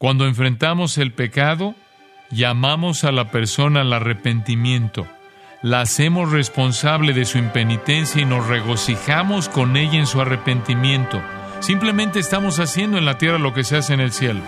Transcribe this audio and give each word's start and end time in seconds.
Cuando 0.00 0.24
enfrentamos 0.24 0.96
el 0.96 1.12
pecado, 1.12 1.74
llamamos 2.30 3.04
a 3.04 3.12
la 3.12 3.30
persona 3.30 3.82
al 3.82 3.92
arrepentimiento, 3.92 5.06
la 5.60 5.82
hacemos 5.82 6.32
responsable 6.32 7.12
de 7.12 7.26
su 7.26 7.36
impenitencia 7.36 8.22
y 8.22 8.24
nos 8.24 8.46
regocijamos 8.46 9.50
con 9.50 9.76
ella 9.76 9.98
en 9.98 10.06
su 10.06 10.18
arrepentimiento. 10.22 11.20
Simplemente 11.60 12.18
estamos 12.18 12.60
haciendo 12.60 12.96
en 12.96 13.04
la 13.04 13.18
tierra 13.18 13.38
lo 13.38 13.52
que 13.52 13.62
se 13.62 13.76
hace 13.76 13.92
en 13.92 14.00
el 14.00 14.10
cielo. 14.12 14.40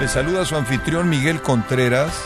Le 0.00 0.08
saluda 0.08 0.44
su 0.44 0.56
anfitrión 0.56 1.08
Miguel 1.08 1.40
Contreras, 1.40 2.20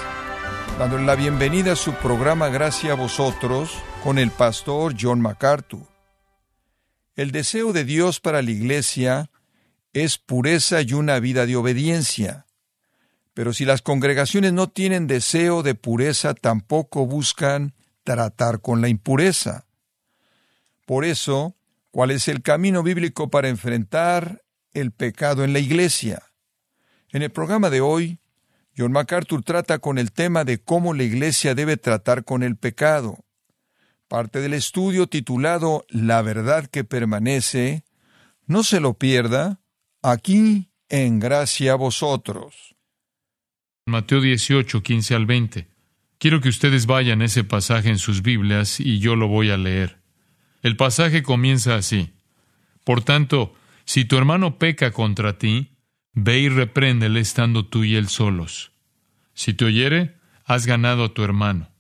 dándole 0.78 1.04
la 1.04 1.16
bienvenida 1.16 1.72
a 1.72 1.76
su 1.76 1.92
programa 1.92 2.48
Gracias 2.48 2.90
a 2.90 2.96
vosotros 2.96 3.82
con 4.02 4.18
el 4.18 4.30
pastor 4.30 4.94
John 4.98 5.20
MacArthur. 5.20 5.86
El 7.16 7.32
deseo 7.32 7.72
de 7.72 7.84
Dios 7.84 8.20
para 8.20 8.42
la 8.42 8.50
iglesia 8.50 9.30
es 9.92 10.18
pureza 10.18 10.82
y 10.82 10.92
una 10.92 11.18
vida 11.18 11.46
de 11.46 11.56
obediencia. 11.56 12.46
Pero 13.34 13.52
si 13.52 13.64
las 13.64 13.82
congregaciones 13.82 14.52
no 14.52 14.68
tienen 14.68 15.06
deseo 15.06 15.62
de 15.62 15.74
pureza, 15.74 16.34
tampoco 16.34 17.06
buscan 17.06 17.74
tratar 18.04 18.60
con 18.60 18.80
la 18.80 18.88
impureza. 18.88 19.66
Por 20.86 21.04
eso, 21.04 21.56
¿cuál 21.90 22.10
es 22.10 22.28
el 22.28 22.42
camino 22.42 22.82
bíblico 22.82 23.30
para 23.30 23.48
enfrentar 23.48 24.42
el 24.72 24.92
pecado 24.92 25.44
en 25.44 25.52
la 25.52 25.58
iglesia? 25.58 26.22
En 27.10 27.22
el 27.22 27.30
programa 27.30 27.70
de 27.70 27.80
hoy, 27.80 28.20
John 28.76 28.92
MacArthur 28.92 29.42
trata 29.42 29.80
con 29.80 29.98
el 29.98 30.12
tema 30.12 30.44
de 30.44 30.62
cómo 30.62 30.94
la 30.94 31.02
iglesia 31.02 31.54
debe 31.54 31.76
tratar 31.76 32.24
con 32.24 32.42
el 32.42 32.56
pecado. 32.56 33.24
Parte 34.08 34.40
del 34.40 34.54
estudio 34.54 35.06
titulado 35.06 35.84
La 35.90 36.22
verdad 36.22 36.66
que 36.66 36.82
permanece, 36.82 37.84
no 38.46 38.64
se 38.64 38.80
lo 38.80 38.94
pierda, 38.94 39.60
aquí 40.02 40.70
en 40.88 41.20
gracia 41.20 41.72
a 41.72 41.76
vosotros. 41.76 42.74
Mateo 43.84 44.22
18, 44.22 44.82
15 44.82 45.14
al 45.14 45.26
20. 45.26 45.68
Quiero 46.16 46.40
que 46.40 46.48
ustedes 46.48 46.86
vayan 46.86 47.20
ese 47.20 47.44
pasaje 47.44 47.90
en 47.90 47.98
sus 47.98 48.22
Biblias 48.22 48.80
y 48.80 48.98
yo 48.98 49.14
lo 49.14 49.28
voy 49.28 49.50
a 49.50 49.58
leer. 49.58 49.98
El 50.62 50.76
pasaje 50.76 51.22
comienza 51.22 51.74
así. 51.74 52.14
Por 52.84 53.02
tanto, 53.02 53.54
si 53.84 54.06
tu 54.06 54.16
hermano 54.16 54.58
peca 54.58 54.90
contra 54.90 55.36
ti, 55.36 55.76
ve 56.14 56.38
y 56.38 56.48
repréndele 56.48 57.20
estando 57.20 57.66
tú 57.66 57.84
y 57.84 57.94
él 57.96 58.08
solos. 58.08 58.72
Si 59.34 59.52
te 59.52 59.66
oyere, 59.66 60.16
has 60.46 60.66
ganado 60.66 61.04
a 61.04 61.14
tu 61.14 61.22
hermano. 61.22 61.70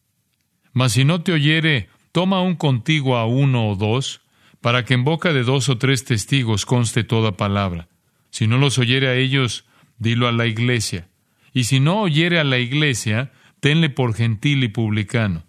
Mas 0.74 0.92
si 0.92 1.04
no 1.04 1.22
te 1.22 1.32
oyere, 1.32 1.88
toma 2.18 2.38
aún 2.38 2.56
contigo 2.56 3.16
a 3.16 3.26
uno 3.26 3.68
o 3.70 3.76
dos, 3.76 4.22
para 4.60 4.84
que 4.84 4.94
en 4.94 5.04
boca 5.04 5.32
de 5.32 5.44
dos 5.44 5.68
o 5.68 5.78
tres 5.78 6.04
testigos 6.04 6.66
conste 6.66 7.04
toda 7.04 7.36
palabra. 7.36 7.86
Si 8.30 8.48
no 8.48 8.58
los 8.58 8.76
oyere 8.80 9.06
a 9.06 9.14
ellos, 9.14 9.66
dilo 9.98 10.26
a 10.26 10.32
la 10.32 10.46
iglesia. 10.46 11.06
Y 11.52 11.62
si 11.62 11.78
no 11.78 12.00
oyere 12.00 12.40
a 12.40 12.42
la 12.44 12.58
iglesia, 12.58 13.30
tenle 13.60 13.88
por 13.88 14.14
gentil 14.14 14.64
y 14.64 14.68
publicano. 14.68 15.44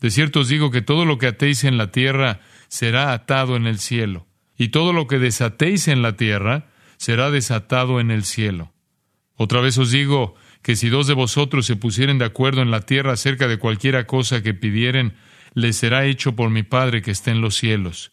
De 0.00 0.12
cierto 0.12 0.38
os 0.38 0.48
digo 0.48 0.70
que 0.70 0.82
todo 0.82 1.04
lo 1.04 1.18
que 1.18 1.26
atéis 1.26 1.64
en 1.64 1.78
la 1.78 1.90
tierra 1.90 2.38
será 2.68 3.12
atado 3.12 3.56
en 3.56 3.66
el 3.66 3.80
cielo, 3.80 4.28
y 4.56 4.68
todo 4.68 4.92
lo 4.92 5.08
que 5.08 5.18
desatéis 5.18 5.88
en 5.88 6.00
la 6.00 6.14
tierra 6.14 6.68
será 6.96 7.32
desatado 7.32 7.98
en 7.98 8.12
el 8.12 8.22
cielo. 8.22 8.72
Otra 9.34 9.60
vez 9.60 9.78
os 9.78 9.90
digo 9.90 10.36
que 10.62 10.76
si 10.76 10.90
dos 10.90 11.08
de 11.08 11.14
vosotros 11.14 11.66
se 11.66 11.74
pusieren 11.74 12.18
de 12.18 12.26
acuerdo 12.26 12.62
en 12.62 12.70
la 12.70 12.82
tierra 12.82 13.14
acerca 13.14 13.48
de 13.48 13.58
cualquiera 13.58 14.06
cosa 14.06 14.44
que 14.44 14.54
pidieren, 14.54 15.14
les 15.54 15.76
será 15.76 16.04
hecho 16.04 16.34
por 16.34 16.50
mi 16.50 16.62
Padre 16.62 17.00
que 17.00 17.10
está 17.10 17.30
en 17.30 17.40
los 17.40 17.54
cielos. 17.54 18.12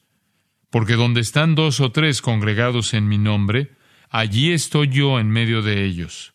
Porque 0.70 0.94
donde 0.94 1.22
están 1.22 1.56
dos 1.56 1.82
o 1.82 1.92
tres 1.92 2.22
congregados 2.22 2.94
en 2.94 3.08
mi 3.08 3.18
nombre, 3.18 3.72
allí 4.10 4.52
estoy 4.52 4.88
yo 4.88 5.20
en 5.20 5.30
medio 5.30 5.62
de 5.62 5.84
ellos. 5.84 6.34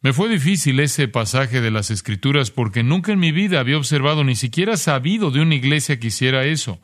Me 0.00 0.12
fue 0.12 0.28
difícil 0.28 0.80
ese 0.80 1.08
pasaje 1.08 1.60
de 1.60 1.70
las 1.70 1.90
Escrituras 1.90 2.50
porque 2.50 2.82
nunca 2.82 3.12
en 3.12 3.18
mi 3.18 3.32
vida 3.32 3.60
había 3.60 3.76
observado 3.76 4.24
ni 4.24 4.36
siquiera 4.36 4.76
sabido 4.76 5.30
de 5.30 5.40
una 5.40 5.56
iglesia 5.56 5.98
que 5.98 6.06
hiciera 6.06 6.44
eso. 6.44 6.80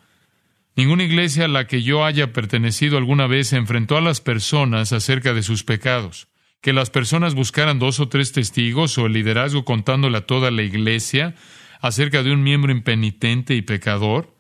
Ninguna 0.77 1.05
iglesia 1.05 1.45
a 1.45 1.49
la 1.49 1.69
que 1.69 1.83
yo 1.83 2.05
haya 2.05 2.33
pertenecido 2.33 2.99
alguna 2.99 3.29
vez 3.29 3.53
enfrentó 3.53 3.97
a 3.97 4.01
las 4.01 4.21
personas 4.21 4.93
acerca 4.93 5.33
de 5.33 5.45
sus 5.45 5.63
pecados. 5.63 6.27
Que 6.61 6.73
las 6.73 6.91
personas 6.91 7.35
buscaran 7.35 7.79
dos 7.79 8.01
o 8.01 8.09
tres 8.09 8.33
testigos 8.33 8.99
o 8.99 9.07
el 9.07 9.13
liderazgo 9.13 9.65
contándole 9.65 10.19
a 10.19 10.27
toda 10.27 10.51
la 10.51 10.63
iglesia 10.63 11.37
acerca 11.85 12.23
de 12.23 12.33
un 12.33 12.43
miembro 12.43 12.73
impenitente 12.73 13.55
y 13.55 13.61
pecador. 13.61 14.35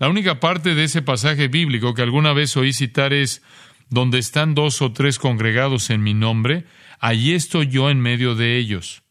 La 0.00 0.08
única 0.08 0.40
parte 0.40 0.74
de 0.74 0.82
ese 0.82 1.00
pasaje 1.00 1.46
bíblico 1.46 1.94
que 1.94 2.02
alguna 2.02 2.32
vez 2.32 2.56
oí 2.56 2.72
citar 2.72 3.12
es 3.12 3.40
donde 3.88 4.18
están 4.18 4.56
dos 4.56 4.82
o 4.82 4.92
tres 4.92 5.20
congregados 5.20 5.90
en 5.90 6.02
mi 6.02 6.12
nombre, 6.12 6.64
allí 6.98 7.34
estoy 7.34 7.68
yo 7.68 7.88
en 7.88 8.00
medio 8.00 8.34
de 8.34 8.58
ellos. 8.58 9.04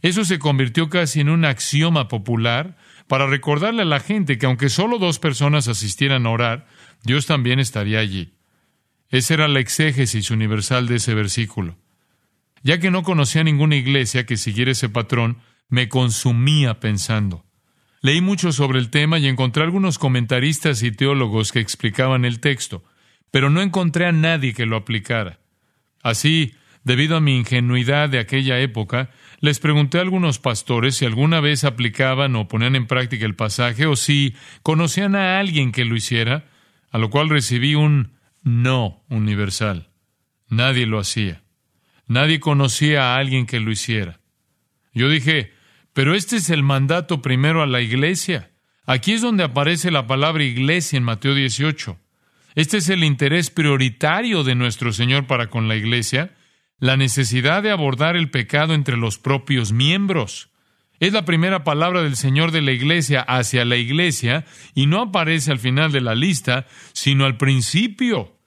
Eso 0.00 0.24
se 0.24 0.38
convirtió 0.38 0.90
casi 0.90 1.18
en 1.18 1.28
un 1.28 1.44
axioma 1.44 2.06
popular 2.06 2.76
para 3.08 3.26
recordarle 3.26 3.82
a 3.82 3.86
la 3.86 3.98
gente 3.98 4.38
que 4.38 4.46
aunque 4.46 4.68
solo 4.68 5.00
dos 5.00 5.18
personas 5.18 5.66
asistieran 5.66 6.24
a 6.24 6.30
orar, 6.30 6.68
Dios 7.02 7.26
también 7.26 7.58
estaría 7.58 7.98
allí. 7.98 8.34
Esa 9.08 9.34
era 9.34 9.48
la 9.48 9.58
exégesis 9.58 10.30
universal 10.30 10.86
de 10.86 10.96
ese 10.96 11.14
versículo. 11.14 11.78
Ya 12.62 12.78
que 12.78 12.92
no 12.92 13.02
conocía 13.02 13.42
ninguna 13.42 13.74
iglesia 13.74 14.24
que 14.24 14.36
siguiera 14.36 14.70
ese 14.70 14.88
patrón, 14.88 15.38
me 15.68 15.88
consumía 15.88 16.80
pensando. 16.80 17.44
Leí 18.00 18.20
mucho 18.20 18.52
sobre 18.52 18.78
el 18.78 18.90
tema 18.90 19.18
y 19.18 19.26
encontré 19.26 19.62
algunos 19.62 19.98
comentaristas 19.98 20.82
y 20.82 20.92
teólogos 20.92 21.52
que 21.52 21.60
explicaban 21.60 22.24
el 22.24 22.40
texto 22.40 22.84
pero 23.30 23.50
no 23.50 23.62
encontré 23.62 24.06
a 24.06 24.12
nadie 24.12 24.54
que 24.54 24.66
lo 24.66 24.76
aplicara. 24.76 25.40
Así, 26.02 26.54
debido 26.84 27.16
a 27.16 27.20
mi 27.20 27.36
ingenuidad 27.36 28.08
de 28.08 28.18
aquella 28.18 28.58
época, 28.60 29.10
les 29.40 29.58
pregunté 29.58 29.98
a 29.98 30.02
algunos 30.02 30.38
pastores 30.38 30.96
si 30.96 31.04
alguna 31.04 31.40
vez 31.40 31.64
aplicaban 31.64 32.34
o 32.36 32.48
ponían 32.48 32.76
en 32.76 32.86
práctica 32.86 33.26
el 33.26 33.34
pasaje 33.34 33.86
o 33.86 33.96
si 33.96 34.34
conocían 34.62 35.14
a 35.14 35.38
alguien 35.38 35.72
que 35.72 35.84
lo 35.84 35.96
hiciera, 35.96 36.46
a 36.90 36.98
lo 36.98 37.10
cual 37.10 37.28
recibí 37.28 37.74
un 37.74 38.12
no 38.42 39.04
universal. 39.08 39.90
Nadie 40.48 40.86
lo 40.86 40.98
hacía. 40.98 41.42
Nadie 42.06 42.40
conocía 42.40 43.14
a 43.14 43.16
alguien 43.18 43.44
que 43.44 43.60
lo 43.60 43.70
hiciera. 43.70 44.20
Yo 44.94 45.10
dije, 45.10 45.52
pero 45.98 46.14
este 46.14 46.36
es 46.36 46.48
el 46.48 46.62
mandato 46.62 47.22
primero 47.22 47.60
a 47.60 47.66
la 47.66 47.80
iglesia. 47.80 48.52
Aquí 48.86 49.14
es 49.14 49.20
donde 49.20 49.42
aparece 49.42 49.90
la 49.90 50.06
palabra 50.06 50.44
iglesia 50.44 50.96
en 50.96 51.02
Mateo 51.02 51.34
18. 51.34 51.98
Este 52.54 52.76
es 52.76 52.88
el 52.88 53.02
interés 53.02 53.50
prioritario 53.50 54.44
de 54.44 54.54
nuestro 54.54 54.92
Señor 54.92 55.26
para 55.26 55.50
con 55.50 55.66
la 55.66 55.74
Iglesia, 55.74 56.36
la 56.78 56.96
necesidad 56.96 57.64
de 57.64 57.72
abordar 57.72 58.14
el 58.14 58.30
pecado 58.30 58.74
entre 58.74 58.96
los 58.96 59.18
propios 59.18 59.72
miembros. 59.72 60.50
Es 61.00 61.12
la 61.12 61.24
primera 61.24 61.64
palabra 61.64 62.04
del 62.04 62.14
Señor 62.14 62.52
de 62.52 62.62
la 62.62 62.70
Iglesia 62.70 63.20
hacia 63.22 63.64
la 63.64 63.74
Iglesia 63.74 64.44
y 64.76 64.86
no 64.86 65.02
aparece 65.02 65.50
al 65.50 65.58
final 65.58 65.90
de 65.90 66.00
la 66.00 66.14
lista, 66.14 66.66
sino 66.92 67.24
al 67.24 67.38
principio. 67.38 68.38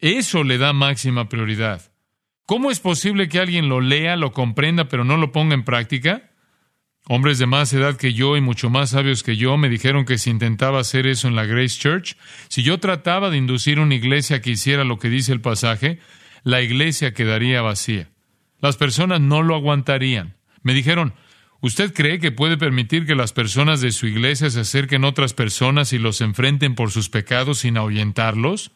Eso 0.00 0.44
le 0.44 0.58
da 0.58 0.74
máxima 0.74 1.30
prioridad. 1.30 1.94
¿Cómo 2.44 2.70
es 2.70 2.78
posible 2.78 3.30
que 3.30 3.38
alguien 3.38 3.70
lo 3.70 3.80
lea, 3.80 4.16
lo 4.16 4.32
comprenda, 4.32 4.88
pero 4.88 5.02
no 5.02 5.16
lo 5.16 5.32
ponga 5.32 5.54
en 5.54 5.64
práctica? 5.64 6.29
Hombres 7.12 7.40
de 7.40 7.46
más 7.46 7.72
edad 7.72 7.96
que 7.96 8.12
yo 8.12 8.36
y 8.36 8.40
mucho 8.40 8.70
más 8.70 8.90
sabios 8.90 9.24
que 9.24 9.34
yo 9.34 9.56
me 9.56 9.68
dijeron 9.68 10.04
que 10.04 10.16
si 10.16 10.30
intentaba 10.30 10.78
hacer 10.78 11.08
eso 11.08 11.26
en 11.26 11.34
la 11.34 11.44
Grace 11.44 11.76
Church, 11.76 12.16
si 12.46 12.62
yo 12.62 12.78
trataba 12.78 13.30
de 13.30 13.36
inducir 13.36 13.80
una 13.80 13.96
iglesia 13.96 14.40
que 14.40 14.50
hiciera 14.52 14.84
lo 14.84 15.00
que 15.00 15.08
dice 15.08 15.32
el 15.32 15.40
pasaje, 15.40 15.98
la 16.44 16.62
iglesia 16.62 17.12
quedaría 17.12 17.62
vacía. 17.62 18.08
Las 18.60 18.76
personas 18.76 19.20
no 19.20 19.42
lo 19.42 19.56
aguantarían. 19.56 20.36
Me 20.62 20.72
dijeron, 20.72 21.14
¿usted 21.60 21.92
cree 21.92 22.20
que 22.20 22.30
puede 22.30 22.56
permitir 22.56 23.06
que 23.06 23.16
las 23.16 23.32
personas 23.32 23.80
de 23.80 23.90
su 23.90 24.06
iglesia 24.06 24.48
se 24.48 24.60
acerquen 24.60 25.02
a 25.02 25.08
otras 25.08 25.34
personas 25.34 25.92
y 25.92 25.98
los 25.98 26.20
enfrenten 26.20 26.76
por 26.76 26.92
sus 26.92 27.08
pecados 27.08 27.58
sin 27.58 27.76
ahuyentarlos? 27.76 28.70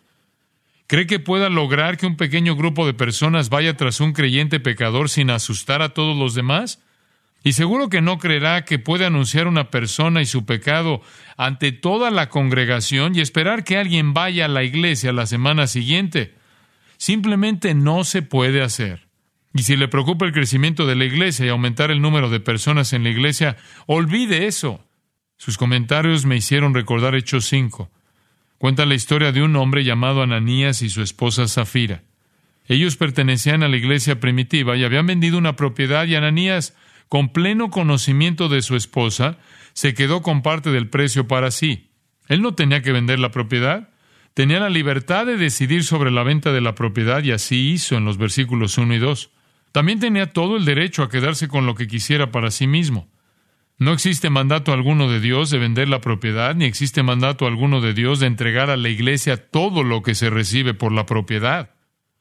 ¿Cree 0.88 1.06
que 1.06 1.20
pueda 1.20 1.50
lograr 1.50 1.98
que 1.98 2.06
un 2.06 2.16
pequeño 2.16 2.56
grupo 2.56 2.84
de 2.84 2.94
personas 2.94 3.48
vaya 3.48 3.76
tras 3.76 4.00
un 4.00 4.12
creyente 4.12 4.58
pecador 4.58 5.08
sin 5.08 5.30
asustar 5.30 5.82
a 5.82 5.90
todos 5.90 6.16
los 6.16 6.34
demás? 6.34 6.80
Y 7.46 7.52
seguro 7.52 7.91
que 7.91 8.00
no 8.00 8.19
creerá 8.19 8.64
que 8.64 8.79
puede 8.79 9.05
anunciar 9.05 9.46
una 9.46 9.70
persona 9.70 10.23
y 10.23 10.26
su 10.26 10.46
pecado 10.46 11.02
ante 11.37 11.73
toda 11.73 12.11
la 12.11 12.31
congregación 12.31 13.14
y 13.14 13.20
esperar 13.20 13.64
que 13.64 13.76
alguien 13.76 14.14
vaya 14.14 14.46
a 14.46 14.49
la 14.49 14.64
iglesia 14.64 15.12
la 15.12 15.26
semana 15.26 15.67
siguiente. 15.67 16.35
Simplemente 16.96 17.75
no 17.75 18.02
se 18.05 18.23
puede 18.23 18.62
hacer. 18.62 19.08
Y 19.52 19.64
si 19.64 19.76
le 19.76 19.88
preocupa 19.88 20.25
el 20.25 20.32
crecimiento 20.32 20.87
de 20.87 20.96
la 20.96 21.05
iglesia 21.05 21.44
y 21.44 21.50
aumentar 21.50 21.91
el 21.91 22.00
número 22.00 22.31
de 22.31 22.41
personas 22.41 22.94
en 22.94 23.05
la 23.05 23.11
iglesia, 23.11 23.58
olvide 23.87 24.47
eso. 24.47 24.82
Sus 25.37 25.58
comentarios 25.58 26.25
me 26.25 26.37
hicieron 26.37 26.73
recordar 26.73 27.14
Hechos 27.14 27.44
5. 27.44 27.90
Cuenta 28.56 28.87
la 28.87 28.94
historia 28.94 29.32
de 29.32 29.43
un 29.43 29.55
hombre 29.56 29.85
llamado 29.85 30.23
Ananías 30.23 30.81
y 30.81 30.88
su 30.88 31.02
esposa 31.02 31.47
Zafira. 31.47 32.05
Ellos 32.67 32.97
pertenecían 32.97 33.62
a 33.62 33.69
la 33.69 33.76
iglesia 33.76 34.19
primitiva 34.19 34.79
y 34.79 34.85
habían 34.85 35.06
vendido 35.06 35.37
una 35.37 35.56
propiedad 35.56 36.06
y 36.06 36.14
Ananías 36.14 36.75
con 37.08 37.30
pleno 37.30 37.70
conocimiento 37.70 38.48
de 38.48 38.62
su 38.62 38.76
esposa, 38.76 39.38
se 39.72 39.94
quedó 39.94 40.22
con 40.22 40.42
parte 40.42 40.70
del 40.70 40.88
precio 40.88 41.26
para 41.26 41.50
sí. 41.50 41.90
Él 42.28 42.42
no 42.42 42.54
tenía 42.54 42.82
que 42.82 42.92
vender 42.92 43.18
la 43.18 43.30
propiedad. 43.30 43.90
Tenía 44.34 44.58
la 44.58 44.70
libertad 44.70 45.26
de 45.26 45.36
decidir 45.36 45.84
sobre 45.84 46.10
la 46.10 46.22
venta 46.22 46.52
de 46.52 46.60
la 46.60 46.74
propiedad 46.74 47.22
y 47.22 47.32
así 47.32 47.70
hizo 47.70 47.96
en 47.96 48.04
los 48.04 48.18
versículos 48.18 48.78
1 48.78 48.94
y 48.94 48.98
2. 48.98 49.30
También 49.72 50.00
tenía 50.00 50.32
todo 50.32 50.56
el 50.56 50.64
derecho 50.64 51.02
a 51.02 51.08
quedarse 51.08 51.48
con 51.48 51.66
lo 51.66 51.74
que 51.74 51.86
quisiera 51.86 52.30
para 52.30 52.50
sí 52.50 52.66
mismo. 52.66 53.08
No 53.76 53.92
existe 53.92 54.30
mandato 54.30 54.72
alguno 54.72 55.10
de 55.10 55.18
Dios 55.18 55.50
de 55.50 55.58
vender 55.58 55.88
la 55.88 56.00
propiedad, 56.00 56.54
ni 56.54 56.64
existe 56.64 57.02
mandato 57.02 57.46
alguno 57.46 57.80
de 57.80 57.92
Dios 57.92 58.20
de 58.20 58.28
entregar 58.28 58.70
a 58.70 58.76
la 58.76 58.88
iglesia 58.88 59.36
todo 59.36 59.82
lo 59.82 60.02
que 60.02 60.14
se 60.14 60.30
recibe 60.30 60.74
por 60.74 60.92
la 60.92 61.06
propiedad. 61.06 61.74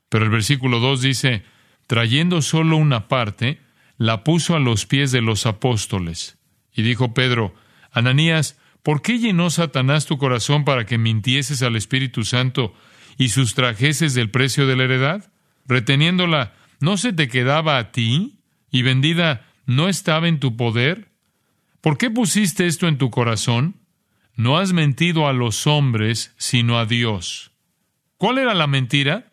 Pero 0.09 0.25
el 0.25 0.31
versículo 0.31 0.80
2 0.80 1.01
dice, 1.01 1.44
trayendo 1.85 2.41
solo 2.41 2.77
una 2.77 3.07
parte, 3.07 3.59
la 4.04 4.26
puso 4.26 4.54
a 4.54 4.60
los 4.60 4.86
pies 4.86 5.14
de 5.14 5.22
los 5.22 5.46
apóstoles. 5.46 6.38
Y 6.74 6.82
dijo 6.82 7.14
Pedro, 7.14 7.56
Ananías, 7.90 8.60
¿por 8.82 9.02
qué 9.02 9.18
llenó 9.18 9.50
Satanás 9.50 10.06
tu 10.06 10.18
corazón 10.18 10.66
para 10.66 10.86
que 10.86 10.98
mintieses 10.98 11.64
al 11.64 11.78
Espíritu 11.78 12.26
Santo 12.26 12.76
y 13.18 13.30
sustrajeses 13.30 14.14
del 14.14 14.30
precio 14.30 14.68
de 14.68 14.76
la 14.76 14.84
heredad? 14.84 15.32
Reteniéndola, 15.68 16.54
¿no 16.82 16.98
se 16.98 17.14
te 17.14 17.30
quedaba 17.30 17.78
a 17.78 17.94
ti? 17.94 18.40
¿Y 18.70 18.82
vendida 18.82 19.48
no 19.66 19.88
estaba 19.88 20.28
en 20.28 20.42
tu 20.42 20.58
poder? 20.58 21.14
¿Por 21.80 21.98
qué 21.98 22.12
pusiste 22.12 22.68
esto 22.68 22.90
en 22.90 22.98
tu 22.98 23.10
corazón? 23.10 23.78
No 24.36 24.58
has 24.58 24.74
mentido 24.74 25.30
a 25.30 25.34
los 25.34 25.66
hombres, 25.66 26.34
sino 26.38 26.78
a 26.78 26.86
Dios. 26.86 27.52
¿Cuál 28.18 28.40
era 28.40 28.54
la 28.54 28.68
mentira? 28.68 29.32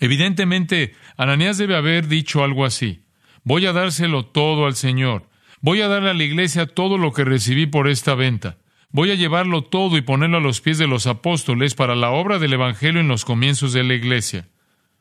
Evidentemente, 0.00 0.94
Ananías 1.16 1.56
debe 1.56 1.76
haber 1.76 2.08
dicho 2.08 2.44
algo 2.44 2.66
así. 2.66 3.01
Voy 3.44 3.66
a 3.66 3.72
dárselo 3.72 4.24
todo 4.24 4.66
al 4.66 4.74
Señor. 4.74 5.28
Voy 5.60 5.80
a 5.80 5.88
darle 5.88 6.10
a 6.10 6.14
la 6.14 6.24
iglesia 6.24 6.66
todo 6.66 6.98
lo 6.98 7.12
que 7.12 7.24
recibí 7.24 7.66
por 7.66 7.88
esta 7.88 8.14
venta. 8.14 8.58
Voy 8.90 9.10
a 9.10 9.14
llevarlo 9.14 9.62
todo 9.62 9.96
y 9.96 10.02
ponerlo 10.02 10.38
a 10.38 10.40
los 10.40 10.60
pies 10.60 10.78
de 10.78 10.86
los 10.86 11.06
apóstoles 11.06 11.74
para 11.74 11.94
la 11.94 12.10
obra 12.10 12.38
del 12.38 12.52
Evangelio 12.52 13.00
en 13.00 13.08
los 13.08 13.24
comienzos 13.24 13.72
de 13.72 13.84
la 13.84 13.94
iglesia. 13.94 14.48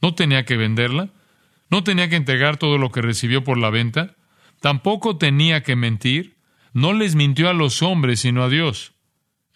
¿No 0.02 0.16
tenía 0.16 0.46
que 0.46 0.58
venderla? 0.58 1.10
¿No 1.70 1.84
tenía 1.84 2.10
que 2.10 2.16
entregar 2.16 2.58
todo 2.58 2.78
lo 2.78 2.92
que 2.92 3.02
recibió 3.02 3.44
por 3.44 3.58
la 3.58 3.70
venta? 3.70 4.16
¿Tampoco 4.60 5.18
tenía 5.18 5.64
que 5.64 5.76
mentir? 5.76 6.42
no 6.74 6.94
les 6.94 7.16
mintió 7.16 7.50
a 7.50 7.54
los 7.54 7.82
hombres, 7.82 8.22
sino 8.22 8.44
a 8.44 8.50
Dios. 8.50 8.94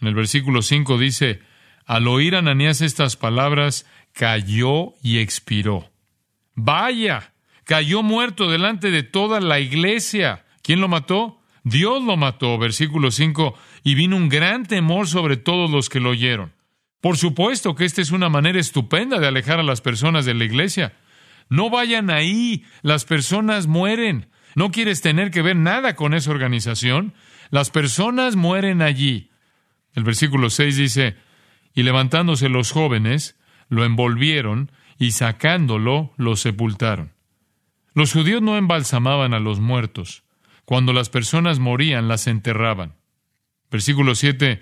En 0.02 0.08
el 0.08 0.16
versículo 0.16 0.62
5 0.62 0.98
dice, 0.98 1.42
al 1.86 2.08
oír 2.08 2.36
Ananías 2.36 2.82
estas 2.82 3.16
palabras, 3.16 3.86
cayó 4.12 4.94
y 5.02 5.20
expiró. 5.20 5.90
Vaya, 6.56 7.34
cayó 7.66 8.04
muerto 8.04 8.50
delante 8.50 8.92
de 8.92 9.04
toda 9.04 9.42
la 9.42 9.60
iglesia. 9.60 10.46
¿Quién 10.62 10.80
lo 10.80 10.88
mató? 10.88 11.42
Dios 11.64 12.04
lo 12.04 12.16
mató, 12.16 12.58
versículo 12.58 13.12
5, 13.12 13.58
y 13.84 13.96
vino 13.96 14.16
un 14.16 14.30
gran 14.30 14.66
temor 14.66 15.08
sobre 15.08 15.36
todos 15.36 15.70
los 15.70 15.90
que 15.90 16.00
lo 16.00 16.12
oyeron. 16.12 16.54
Por 17.02 17.18
supuesto 17.18 17.76
que 17.76 17.86
esta 17.86 18.02
es 18.02 18.12
una 18.12 18.30
manera 18.30 18.60
estupenda 18.60 19.20
de 19.20 19.28
alejar 19.28 19.60
a 19.60 19.64
las 19.64 19.82
personas 19.82 20.26
de 20.26 20.36
la 20.36 20.46
iglesia. 20.46 20.94
No 21.50 21.70
vayan 21.70 22.10
ahí, 22.10 22.64
las 22.82 23.06
personas 23.06 23.68
mueren. 23.68 24.30
¿No 24.56 24.72
quieres 24.72 25.02
tener 25.02 25.32
que 25.32 25.42
ver 25.42 25.56
nada 25.56 25.96
con 25.96 26.14
esa 26.14 26.32
organización? 26.32 27.14
Las 27.50 27.72
personas 27.72 28.36
mueren 28.36 28.82
allí. 28.82 29.32
El 29.94 30.04
versículo 30.04 30.50
6 30.50 30.78
dice, 30.78 31.16
y 31.74 31.84
levantándose 31.84 32.48
los 32.48 32.72
jóvenes, 32.72 33.38
lo 33.70 33.86
envolvieron 33.86 34.72
y 34.98 35.12
sacándolo, 35.12 36.14
lo 36.18 36.36
sepultaron. 36.36 37.15
Los 37.96 38.12
judíos 38.12 38.42
no 38.42 38.58
embalsamaban 38.58 39.34
a 39.34 39.40
los 39.40 39.62
muertos. 39.62 40.24
Cuando 40.66 40.92
las 40.92 41.10
personas 41.10 41.60
morían, 41.60 42.10
las 42.10 42.28
enterraban. 42.28 42.96
Versículo 43.72 44.16
7. 44.16 44.62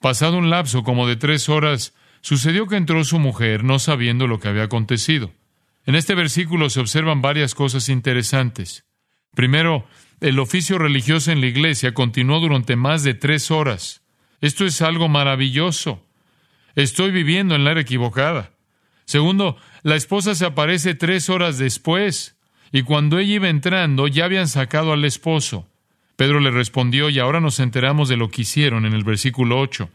Pasado 0.00 0.36
un 0.36 0.50
lapso 0.50 0.82
como 0.82 1.08
de 1.08 1.16
tres 1.16 1.48
horas, 1.48 1.94
sucedió 2.20 2.66
que 2.66 2.76
entró 2.76 3.02
su 3.04 3.18
mujer, 3.18 3.64
no 3.64 3.78
sabiendo 3.78 4.26
lo 4.26 4.40
que 4.40 4.48
había 4.48 4.64
acontecido. 4.64 5.32
En 5.86 5.94
este 5.94 6.14
versículo 6.14 6.68
se 6.68 6.80
observan 6.80 7.22
varias 7.22 7.54
cosas 7.54 7.88
interesantes. 7.88 8.84
Primero, 9.34 9.86
el 10.20 10.38
oficio 10.38 10.78
religioso 10.78 11.32
en 11.32 11.40
la 11.40 11.46
iglesia 11.46 11.94
continuó 11.94 12.40
durante 12.40 12.76
más 12.76 13.02
de 13.02 13.14
tres 13.14 13.50
horas. 13.50 14.02
Esto 14.42 14.66
es 14.66 14.82
algo 14.82 15.08
maravilloso. 15.08 16.04
Estoy 16.74 17.10
viviendo 17.10 17.54
en 17.54 17.64
la 17.64 17.70
era 17.70 17.80
equivocada. 17.80 18.50
Segundo, 19.06 19.56
la 19.82 19.96
esposa 19.96 20.34
se 20.34 20.44
aparece 20.44 20.94
tres 20.94 21.30
horas 21.30 21.56
después, 21.56 22.35
y 22.76 22.82
cuando 22.82 23.18
ella 23.18 23.36
iba 23.36 23.48
entrando 23.48 24.06
ya 24.06 24.26
habían 24.26 24.48
sacado 24.48 24.92
al 24.92 25.06
esposo. 25.06 25.66
Pedro 26.14 26.40
le 26.40 26.50
respondió, 26.50 27.08
y 27.08 27.18
ahora 27.18 27.40
nos 27.40 27.58
enteramos 27.58 28.10
de 28.10 28.18
lo 28.18 28.28
que 28.28 28.42
hicieron 28.42 28.84
en 28.84 28.92
el 28.92 29.02
versículo 29.02 29.58
8. 29.58 29.88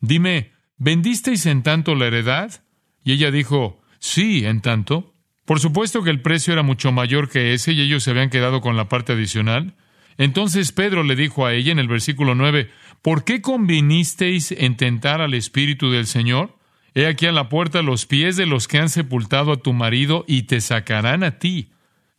Dime, 0.00 0.50
¿vendisteis 0.76 1.46
en 1.46 1.62
tanto 1.62 1.94
la 1.94 2.08
heredad? 2.08 2.64
Y 3.04 3.12
ella 3.12 3.30
dijo, 3.30 3.80
sí, 4.00 4.44
en 4.44 4.60
tanto. 4.60 5.14
Por 5.44 5.60
supuesto 5.60 6.02
que 6.02 6.10
el 6.10 6.20
precio 6.20 6.52
era 6.52 6.64
mucho 6.64 6.90
mayor 6.90 7.28
que 7.28 7.54
ese 7.54 7.74
y 7.74 7.80
ellos 7.80 8.02
se 8.02 8.10
habían 8.10 8.28
quedado 8.28 8.60
con 8.60 8.76
la 8.76 8.88
parte 8.88 9.12
adicional. 9.12 9.76
Entonces 10.18 10.72
Pedro 10.72 11.04
le 11.04 11.14
dijo 11.14 11.46
a 11.46 11.54
ella 11.54 11.70
en 11.70 11.78
el 11.78 11.86
versículo 11.86 12.34
9, 12.34 12.70
¿por 13.02 13.22
qué 13.22 13.40
convinisteis 13.40 14.50
en 14.50 14.76
tentar 14.76 15.20
al 15.20 15.34
Espíritu 15.34 15.92
del 15.92 16.08
Señor? 16.08 16.58
He 16.92 17.06
aquí 17.06 17.26
a 17.26 17.32
la 17.32 17.48
puerta 17.48 17.82
los 17.82 18.06
pies 18.06 18.36
de 18.36 18.46
los 18.46 18.66
que 18.66 18.78
han 18.78 18.88
sepultado 18.88 19.52
a 19.52 19.62
tu 19.62 19.72
marido 19.72 20.24
y 20.26 20.42
te 20.42 20.60
sacarán 20.60 21.22
a 21.22 21.38
ti. 21.38 21.70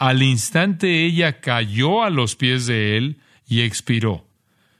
Al 0.02 0.24
instante 0.24 1.06
ella 1.06 1.42
cayó 1.42 2.02
a 2.02 2.10
los 2.10 2.36
pies 2.36 2.66
de 2.66 2.98
él 2.98 3.20
y 3.48 3.62
expiró. 3.62 4.28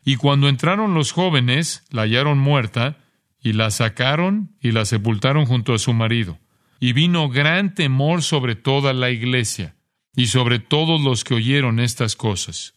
Y 0.04 0.16
cuando 0.16 0.50
entraron 0.50 0.96
los 0.96 1.12
jóvenes, 1.12 1.84
la 1.92 2.02
hallaron 2.02 2.40
muerta, 2.40 2.98
y 3.40 3.54
la 3.54 3.70
sacaron 3.70 4.56
y 4.60 4.72
la 4.72 4.84
sepultaron 4.84 5.46
junto 5.46 5.76
a 5.76 5.78
su 5.78 5.94
marido 5.94 6.40
y 6.80 6.94
vino 6.94 7.30
gran 7.30 7.76
temor 7.76 8.24
sobre 8.24 8.56
toda 8.56 8.94
la 8.94 9.12
iglesia 9.12 9.76
y 10.16 10.26
sobre 10.26 10.58
todos 10.58 11.00
los 11.02 11.24
que 11.24 11.36
oyeron 11.36 11.80
estas 11.80 12.16
cosas. 12.16 12.74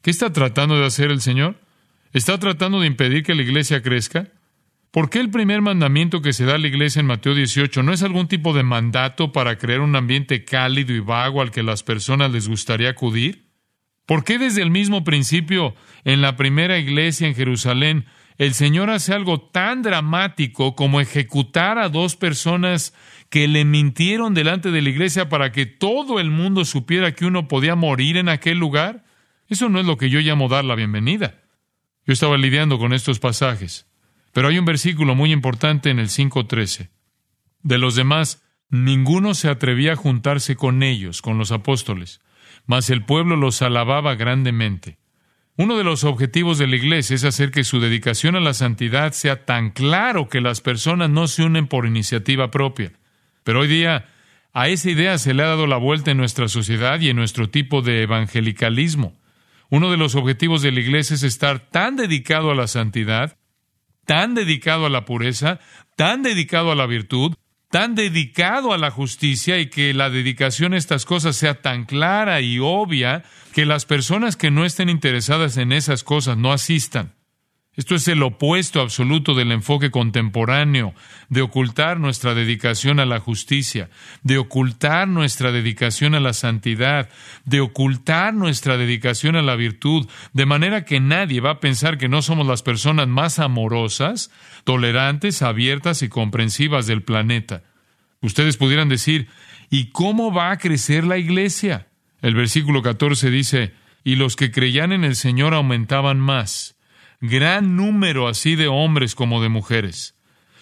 ¿Qué 0.00 0.12
está 0.12 0.32
tratando 0.32 0.78
de 0.78 0.86
hacer 0.86 1.10
el 1.10 1.20
Señor? 1.20 1.60
¿Está 2.12 2.38
tratando 2.38 2.78
de 2.78 2.86
impedir 2.86 3.24
que 3.24 3.34
la 3.34 3.42
iglesia 3.42 3.82
crezca? 3.82 4.28
¿Por 4.90 5.10
qué 5.10 5.20
el 5.20 5.30
primer 5.30 5.60
mandamiento 5.60 6.22
que 6.22 6.32
se 6.32 6.46
da 6.46 6.54
a 6.54 6.58
la 6.58 6.68
iglesia 6.68 7.00
en 7.00 7.06
Mateo 7.06 7.34
18 7.34 7.82
no 7.82 7.92
es 7.92 8.02
algún 8.02 8.26
tipo 8.26 8.54
de 8.54 8.62
mandato 8.62 9.32
para 9.32 9.58
crear 9.58 9.80
un 9.80 9.94
ambiente 9.96 10.44
cálido 10.44 10.94
y 10.94 11.00
vago 11.00 11.42
al 11.42 11.50
que 11.50 11.62
las 11.62 11.82
personas 11.82 12.32
les 12.32 12.48
gustaría 12.48 12.90
acudir? 12.90 13.48
¿Por 14.06 14.24
qué 14.24 14.38
desde 14.38 14.62
el 14.62 14.70
mismo 14.70 15.04
principio 15.04 15.74
en 16.04 16.22
la 16.22 16.36
primera 16.36 16.78
iglesia 16.78 17.28
en 17.28 17.34
Jerusalén 17.34 18.06
el 18.38 18.54
Señor 18.54 18.88
hace 18.88 19.12
algo 19.12 19.40
tan 19.40 19.82
dramático 19.82 20.74
como 20.74 21.00
ejecutar 21.00 21.76
a 21.76 21.90
dos 21.90 22.16
personas 22.16 22.94
que 23.28 23.48
le 23.48 23.66
mintieron 23.66 24.32
delante 24.32 24.70
de 24.70 24.80
la 24.80 24.88
iglesia 24.88 25.28
para 25.28 25.52
que 25.52 25.66
todo 25.66 26.20
el 26.20 26.30
mundo 26.30 26.64
supiera 26.64 27.12
que 27.12 27.26
uno 27.26 27.48
podía 27.48 27.74
morir 27.74 28.16
en 28.16 28.30
aquel 28.30 28.58
lugar? 28.58 29.04
Eso 29.48 29.68
no 29.68 29.80
es 29.80 29.86
lo 29.86 29.98
que 29.98 30.08
yo 30.08 30.20
llamo 30.20 30.48
dar 30.48 30.64
la 30.64 30.76
bienvenida. 30.76 31.42
Yo 32.06 32.12
estaba 32.14 32.38
lidiando 32.38 32.78
con 32.78 32.94
estos 32.94 33.18
pasajes, 33.18 33.87
pero 34.32 34.48
hay 34.48 34.58
un 34.58 34.64
versículo 34.64 35.14
muy 35.14 35.32
importante 35.32 35.90
en 35.90 35.98
el 35.98 36.08
5.13. 36.08 36.90
De 37.62 37.78
los 37.78 37.94
demás, 37.94 38.42
ninguno 38.70 39.34
se 39.34 39.48
atrevía 39.48 39.92
a 39.92 39.96
juntarse 39.96 40.56
con 40.56 40.82
ellos, 40.82 41.22
con 41.22 41.38
los 41.38 41.52
apóstoles, 41.52 42.20
mas 42.66 42.90
el 42.90 43.04
pueblo 43.04 43.36
los 43.36 43.62
alababa 43.62 44.14
grandemente. 44.14 44.98
Uno 45.56 45.76
de 45.76 45.82
los 45.82 46.04
objetivos 46.04 46.58
de 46.58 46.68
la 46.68 46.76
Iglesia 46.76 47.16
es 47.16 47.24
hacer 47.24 47.50
que 47.50 47.64
su 47.64 47.80
dedicación 47.80 48.36
a 48.36 48.40
la 48.40 48.54
santidad 48.54 49.12
sea 49.12 49.44
tan 49.44 49.70
claro 49.70 50.28
que 50.28 50.40
las 50.40 50.60
personas 50.60 51.10
no 51.10 51.26
se 51.26 51.42
unen 51.42 51.66
por 51.66 51.84
iniciativa 51.84 52.52
propia. 52.52 52.92
Pero 53.42 53.60
hoy 53.60 53.66
día 53.66 54.06
a 54.52 54.68
esa 54.68 54.90
idea 54.90 55.18
se 55.18 55.34
le 55.34 55.42
ha 55.42 55.48
dado 55.48 55.66
la 55.66 55.76
vuelta 55.76 56.12
en 56.12 56.16
nuestra 56.16 56.46
sociedad 56.46 57.00
y 57.00 57.08
en 57.08 57.16
nuestro 57.16 57.50
tipo 57.50 57.82
de 57.82 58.02
evangelicalismo. 58.02 59.18
Uno 59.68 59.90
de 59.90 59.96
los 59.96 60.14
objetivos 60.14 60.62
de 60.62 60.70
la 60.70 60.78
Iglesia 60.78 61.14
es 61.14 61.24
estar 61.24 61.58
tan 61.70 61.96
dedicado 61.96 62.52
a 62.52 62.54
la 62.54 62.68
santidad, 62.68 63.36
tan 64.08 64.34
dedicado 64.34 64.86
a 64.86 64.88
la 64.88 65.04
pureza, 65.04 65.60
tan 65.94 66.22
dedicado 66.22 66.72
a 66.72 66.74
la 66.74 66.86
virtud, 66.86 67.34
tan 67.70 67.94
dedicado 67.94 68.72
a 68.72 68.78
la 68.78 68.90
justicia 68.90 69.58
y 69.58 69.68
que 69.68 69.92
la 69.92 70.08
dedicación 70.08 70.72
a 70.72 70.78
estas 70.78 71.04
cosas 71.04 71.36
sea 71.36 71.60
tan 71.60 71.84
clara 71.84 72.40
y 72.40 72.58
obvia 72.58 73.22
que 73.52 73.66
las 73.66 73.84
personas 73.84 74.36
que 74.36 74.50
no 74.50 74.64
estén 74.64 74.88
interesadas 74.88 75.58
en 75.58 75.72
esas 75.72 76.04
cosas 76.04 76.38
no 76.38 76.52
asistan. 76.52 77.17
Esto 77.78 77.94
es 77.94 78.08
el 78.08 78.24
opuesto 78.24 78.80
absoluto 78.80 79.36
del 79.36 79.52
enfoque 79.52 79.92
contemporáneo, 79.92 80.94
de 81.28 81.42
ocultar 81.42 82.00
nuestra 82.00 82.34
dedicación 82.34 82.98
a 82.98 83.06
la 83.06 83.20
justicia, 83.20 83.88
de 84.24 84.36
ocultar 84.36 85.06
nuestra 85.06 85.52
dedicación 85.52 86.16
a 86.16 86.20
la 86.20 86.32
santidad, 86.32 87.08
de 87.44 87.60
ocultar 87.60 88.34
nuestra 88.34 88.76
dedicación 88.78 89.36
a 89.36 89.42
la 89.42 89.54
virtud, 89.54 90.08
de 90.32 90.44
manera 90.44 90.84
que 90.84 90.98
nadie 90.98 91.40
va 91.40 91.50
a 91.52 91.60
pensar 91.60 91.98
que 91.98 92.08
no 92.08 92.20
somos 92.20 92.48
las 92.48 92.64
personas 92.64 93.06
más 93.06 93.38
amorosas, 93.38 94.32
tolerantes, 94.64 95.42
abiertas 95.42 96.02
y 96.02 96.08
comprensivas 96.08 96.88
del 96.88 97.02
planeta. 97.02 97.62
Ustedes 98.20 98.56
pudieran 98.56 98.88
decir, 98.88 99.28
¿y 99.70 99.92
cómo 99.92 100.32
va 100.34 100.50
a 100.50 100.58
crecer 100.58 101.04
la 101.04 101.16
iglesia? 101.16 101.86
El 102.22 102.34
versículo 102.34 102.82
14 102.82 103.30
dice, 103.30 103.72
y 104.02 104.16
los 104.16 104.34
que 104.34 104.50
creían 104.50 104.90
en 104.90 105.04
el 105.04 105.14
Señor 105.14 105.54
aumentaban 105.54 106.18
más 106.18 106.74
gran 107.20 107.76
número 107.76 108.28
así 108.28 108.56
de 108.56 108.68
hombres 108.68 109.14
como 109.14 109.42
de 109.42 109.48
mujeres. 109.48 110.14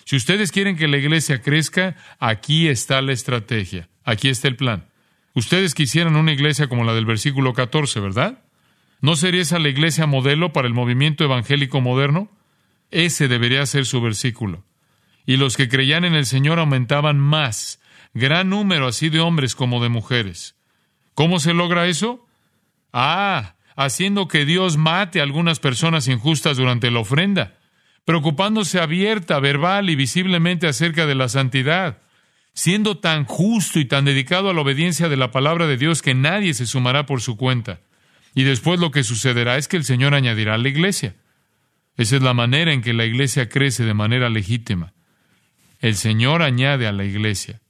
Si 0.05 0.17
ustedes 0.17 0.53
quieren 0.53 0.77
que 0.77 0.89
la 0.89 0.99
iglesia 0.99 1.43
crezca, 1.43 1.97
aquí 2.19 2.69
está 2.69 3.03
la 3.03 3.13
estrategia, 3.13 3.89
aquí 4.05 4.29
está 4.29 4.49
el 4.49 4.57
plan. 4.57 4.87
Ustedes 5.35 5.75
quisieran 5.75 6.17
una 6.17 6.33
iglesia 6.33 6.69
como 6.69 6.85
la 6.85 6.95
del 6.95 7.05
versículo 7.05 7.53
14, 7.53 8.01
¿verdad? 8.01 8.45
¿No 9.01 9.17
sería 9.17 9.43
esa 9.43 9.59
la 9.59 9.69
iglesia 9.69 10.07
modelo 10.07 10.53
para 10.53 10.69
el 10.69 10.75
movimiento 10.75 11.25
evangélico 11.25 11.81
moderno? 11.81 12.31
Ese 12.91 13.29
debería 13.29 13.67
ser 13.67 13.85
su 13.85 14.01
versículo. 14.01 14.65
Y 15.27 15.37
los 15.37 15.57
que 15.57 15.69
creían 15.69 16.05
en 16.05 16.15
el 16.15 16.25
Señor 16.25 16.59
aumentaban 16.59 17.19
más, 17.19 17.81
gran 18.15 18.49
número 18.49 18.87
así 18.87 19.09
de 19.09 19.21
hombres 19.21 19.55
como 19.55 19.83
de 19.83 19.89
mujeres. 19.89 20.55
¿Cómo 21.15 21.41
se 21.41 21.53
logra 21.53 21.89
eso? 21.89 22.27
Ah, 22.93 23.56
haciendo 23.77 24.27
que 24.27 24.45
Dios 24.47 24.79
mate 24.79 25.21
a 25.21 25.23
algunas 25.23 25.61
personas 25.61 26.09
injustas 26.09 26.57
durante 26.57 26.91
la 26.91 27.01
ofrenda, 27.01 27.55
preocupándose 28.05 28.81
abierta, 28.81 29.39
verbal 29.39 29.91
y 29.91 29.97
visiblemente 29.97 30.67
acerca 30.67 31.07
de 31.07 31.15
la 31.15 31.29
santidad, 31.29 31.99
siendo 32.55 32.99
tan 32.99 33.25
justo 33.25 33.79
y 33.79 33.85
tan 33.85 34.07
dedicado 34.07 34.49
a 34.49 34.55
la 34.55 34.63
obediencia 34.63 35.09
de 35.11 35.17
la 35.17 35.31
palabra 35.31 35.67
de 35.67 35.77
Dios 35.77 36.01
que 36.01 36.15
nadie 36.15 36.55
se 36.55 36.67
sumará 36.67 37.05
por 37.05 37.21
su 37.21 37.37
cuenta. 37.37 37.81
Y 38.35 38.45
después 38.45 38.81
lo 38.81 38.91
que 38.91 39.05
sucederá 39.05 39.59
es 39.59 39.69
que 39.69 39.77
el 39.77 39.85
Señor 39.85 40.15
añadirá 40.15 40.55
a 40.55 40.59
la 40.59 40.69
iglesia. 40.69 41.15
Esa 41.97 42.17
es 42.17 42.23
la 42.23 42.35
manera 42.35 42.73
en 42.73 42.83
que 42.83 42.93
la 42.93 43.05
iglesia 43.05 43.49
crece 43.49 43.85
de 43.85 43.95
manera 43.95 44.31
legítima. 44.31 44.95
El 45.81 45.97
Señor 45.97 46.43
añade 46.43 46.87
a 46.87 46.93
la 46.93 47.05
iglesia. 47.05 47.61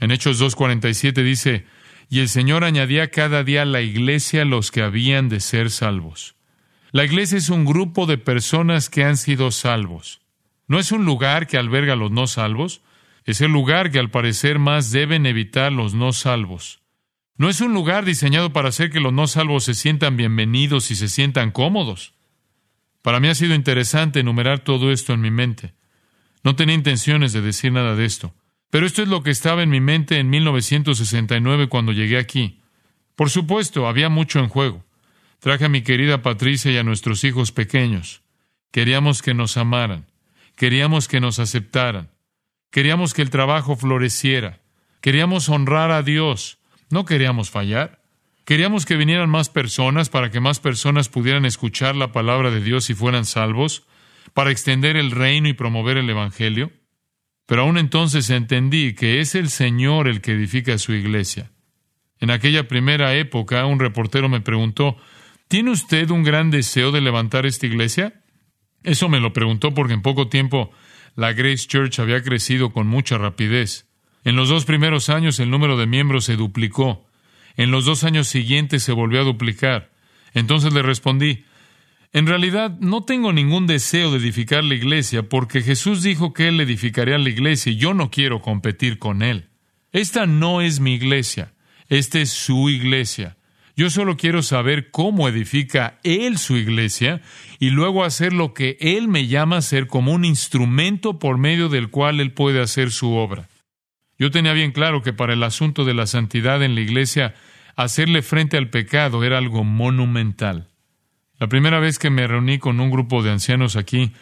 En 0.00 0.10
Hechos 0.10 0.40
2.47 0.40 1.22
dice, 1.22 1.66
y 2.08 2.20
el 2.20 2.28
Señor 2.28 2.64
añadía 2.64 3.10
cada 3.10 3.42
día 3.44 3.62
a 3.62 3.66
la 3.66 3.80
iglesia 3.80 4.44
los 4.44 4.70
que 4.70 4.82
habían 4.82 5.28
de 5.28 5.40
ser 5.40 5.70
salvos. 5.70 6.36
La 6.92 7.04
iglesia 7.04 7.38
es 7.38 7.50
un 7.50 7.64
grupo 7.64 8.06
de 8.06 8.18
personas 8.18 8.88
que 8.88 9.04
han 9.04 9.16
sido 9.16 9.50
salvos. 9.50 10.20
No 10.68 10.78
es 10.78 10.92
un 10.92 11.04
lugar 11.04 11.46
que 11.46 11.58
alberga 11.58 11.94
a 11.94 11.96
los 11.96 12.10
no 12.10 12.26
salvos, 12.26 12.82
es 13.24 13.40
el 13.40 13.50
lugar 13.50 13.90
que 13.90 13.98
al 13.98 14.10
parecer 14.10 14.58
más 14.58 14.92
deben 14.92 15.26
evitar 15.26 15.72
los 15.72 15.94
no 15.94 16.12
salvos. 16.12 16.80
No 17.36 17.50
es 17.50 17.60
un 17.60 17.74
lugar 17.74 18.04
diseñado 18.04 18.52
para 18.52 18.68
hacer 18.68 18.90
que 18.90 19.00
los 19.00 19.12
no 19.12 19.26
salvos 19.26 19.64
se 19.64 19.74
sientan 19.74 20.16
bienvenidos 20.16 20.90
y 20.90 20.96
se 20.96 21.08
sientan 21.08 21.50
cómodos. 21.50 22.14
Para 23.02 23.20
mí 23.20 23.28
ha 23.28 23.34
sido 23.34 23.54
interesante 23.54 24.20
enumerar 24.20 24.60
todo 24.60 24.90
esto 24.90 25.12
en 25.12 25.20
mi 25.20 25.30
mente. 25.30 25.74
No 26.42 26.56
tenía 26.56 26.74
intenciones 26.74 27.32
de 27.32 27.42
decir 27.42 27.72
nada 27.72 27.94
de 27.94 28.04
esto, 28.04 28.32
pero 28.70 28.86
esto 28.86 29.02
es 29.02 29.08
lo 29.08 29.22
que 29.22 29.30
estaba 29.30 29.62
en 29.62 29.70
mi 29.70 29.80
mente 29.80 30.18
en 30.18 30.30
1969 30.30 31.68
cuando 31.68 31.92
llegué 31.92 32.18
aquí. 32.18 32.60
Por 33.14 33.30
supuesto, 33.30 33.88
había 33.88 34.08
mucho 34.08 34.40
en 34.40 34.48
juego. 34.48 34.84
Traje 35.38 35.66
a 35.66 35.68
mi 35.68 35.82
querida 35.82 36.22
Patricia 36.22 36.70
y 36.72 36.76
a 36.76 36.82
nuestros 36.82 37.24
hijos 37.24 37.52
pequeños. 37.52 38.22
Queríamos 38.70 39.22
que 39.22 39.34
nos 39.34 39.56
amaran. 39.56 40.06
Queríamos 40.56 41.08
que 41.08 41.20
nos 41.20 41.38
aceptaran. 41.38 42.10
Queríamos 42.70 43.14
que 43.14 43.22
el 43.22 43.30
trabajo 43.30 43.76
floreciera. 43.76 44.60
Queríamos 45.00 45.48
honrar 45.48 45.90
a 45.90 46.02
Dios. 46.02 46.58
No 46.90 47.04
queríamos 47.04 47.50
fallar. 47.50 48.02
Queríamos 48.44 48.86
que 48.86 48.96
vinieran 48.96 49.28
más 49.28 49.48
personas 49.48 50.08
para 50.08 50.30
que 50.30 50.40
más 50.40 50.60
personas 50.60 51.08
pudieran 51.08 51.44
escuchar 51.44 51.96
la 51.96 52.12
palabra 52.12 52.50
de 52.50 52.60
Dios 52.60 52.90
y 52.90 52.94
fueran 52.94 53.24
salvos, 53.24 53.86
para 54.34 54.50
extender 54.50 54.96
el 54.96 55.10
reino 55.10 55.48
y 55.48 55.52
promover 55.52 55.96
el 55.96 56.08
Evangelio. 56.08 56.70
Pero 57.46 57.62
aún 57.62 57.78
entonces 57.78 58.28
entendí 58.30 58.94
que 58.94 59.20
es 59.20 59.34
el 59.34 59.48
Señor 59.48 60.08
el 60.08 60.20
que 60.20 60.32
edifica 60.32 60.78
su 60.78 60.92
iglesia. 60.92 61.52
En 62.18 62.30
aquella 62.30 62.66
primera 62.66 63.14
época, 63.14 63.64
un 63.66 63.78
reportero 63.78 64.28
me 64.28 64.40
preguntó, 64.40 64.96
¿Tiene 65.48 65.70
usted 65.70 66.10
un 66.10 66.24
gran 66.24 66.50
deseo 66.50 66.90
de 66.90 67.00
levantar 67.00 67.46
esta 67.46 67.66
iglesia? 67.66 68.20
Eso 68.82 69.08
me 69.08 69.20
lo 69.20 69.32
preguntó 69.32 69.74
porque 69.74 69.94
en 69.94 70.02
poco 70.02 70.28
tiempo 70.28 70.72
la 71.14 71.32
Grace 71.32 71.68
Church 71.68 72.00
había 72.00 72.22
crecido 72.22 72.72
con 72.72 72.88
mucha 72.88 73.16
rapidez. 73.16 73.86
En 74.24 74.34
los 74.34 74.48
dos 74.48 74.64
primeros 74.64 75.08
años 75.08 75.38
el 75.38 75.50
número 75.50 75.76
de 75.76 75.86
miembros 75.86 76.24
se 76.24 76.36
duplicó. 76.36 77.06
En 77.56 77.70
los 77.70 77.84
dos 77.84 78.02
años 78.02 78.26
siguientes 78.26 78.82
se 78.82 78.92
volvió 78.92 79.20
a 79.20 79.24
duplicar. 79.24 79.92
Entonces 80.34 80.72
le 80.74 80.82
respondí, 80.82 81.44
en 82.16 82.26
realidad 82.26 82.78
no 82.80 83.04
tengo 83.04 83.30
ningún 83.34 83.66
deseo 83.66 84.10
de 84.10 84.16
edificar 84.16 84.64
la 84.64 84.74
iglesia 84.74 85.28
porque 85.28 85.60
Jesús 85.60 86.02
dijo 86.02 86.32
que 86.32 86.48
Él 86.48 86.58
edificaría 86.58 87.18
la 87.18 87.28
iglesia 87.28 87.72
y 87.72 87.76
yo 87.76 87.92
no 87.92 88.10
quiero 88.10 88.40
competir 88.40 88.98
con 88.98 89.20
Él. 89.20 89.50
Esta 89.92 90.24
no 90.24 90.62
es 90.62 90.80
mi 90.80 90.94
iglesia, 90.94 91.52
esta 91.90 92.18
es 92.18 92.30
su 92.30 92.70
iglesia. 92.70 93.36
Yo 93.76 93.90
solo 93.90 94.16
quiero 94.16 94.42
saber 94.42 94.90
cómo 94.90 95.28
edifica 95.28 96.00
Él 96.04 96.38
su 96.38 96.56
iglesia 96.56 97.20
y 97.58 97.68
luego 97.68 98.02
hacer 98.02 98.32
lo 98.32 98.54
que 98.54 98.78
Él 98.80 99.08
me 99.08 99.26
llama 99.26 99.56
a 99.56 99.58
hacer 99.58 99.86
como 99.86 100.12
un 100.12 100.24
instrumento 100.24 101.18
por 101.18 101.36
medio 101.36 101.68
del 101.68 101.90
cual 101.90 102.20
Él 102.20 102.32
puede 102.32 102.62
hacer 102.62 102.92
su 102.92 103.12
obra. 103.12 103.50
Yo 104.18 104.30
tenía 104.30 104.54
bien 104.54 104.72
claro 104.72 105.02
que 105.02 105.12
para 105.12 105.34
el 105.34 105.42
asunto 105.42 105.84
de 105.84 105.92
la 105.92 106.06
santidad 106.06 106.62
en 106.62 106.76
la 106.76 106.80
iglesia, 106.80 107.34
hacerle 107.76 108.22
frente 108.22 108.56
al 108.56 108.70
pecado 108.70 109.22
era 109.22 109.36
algo 109.36 109.64
monumental. 109.64 110.70
La 111.38 111.48
primera 111.48 111.80
vez 111.80 111.98
que 111.98 112.10
me 112.10 112.26
reuní 112.26 112.58
con 112.58 112.80
un 112.80 112.90
grupo 112.90 113.22
de 113.22 113.30
ancianos 113.30 113.76
aquí, 113.76 114.12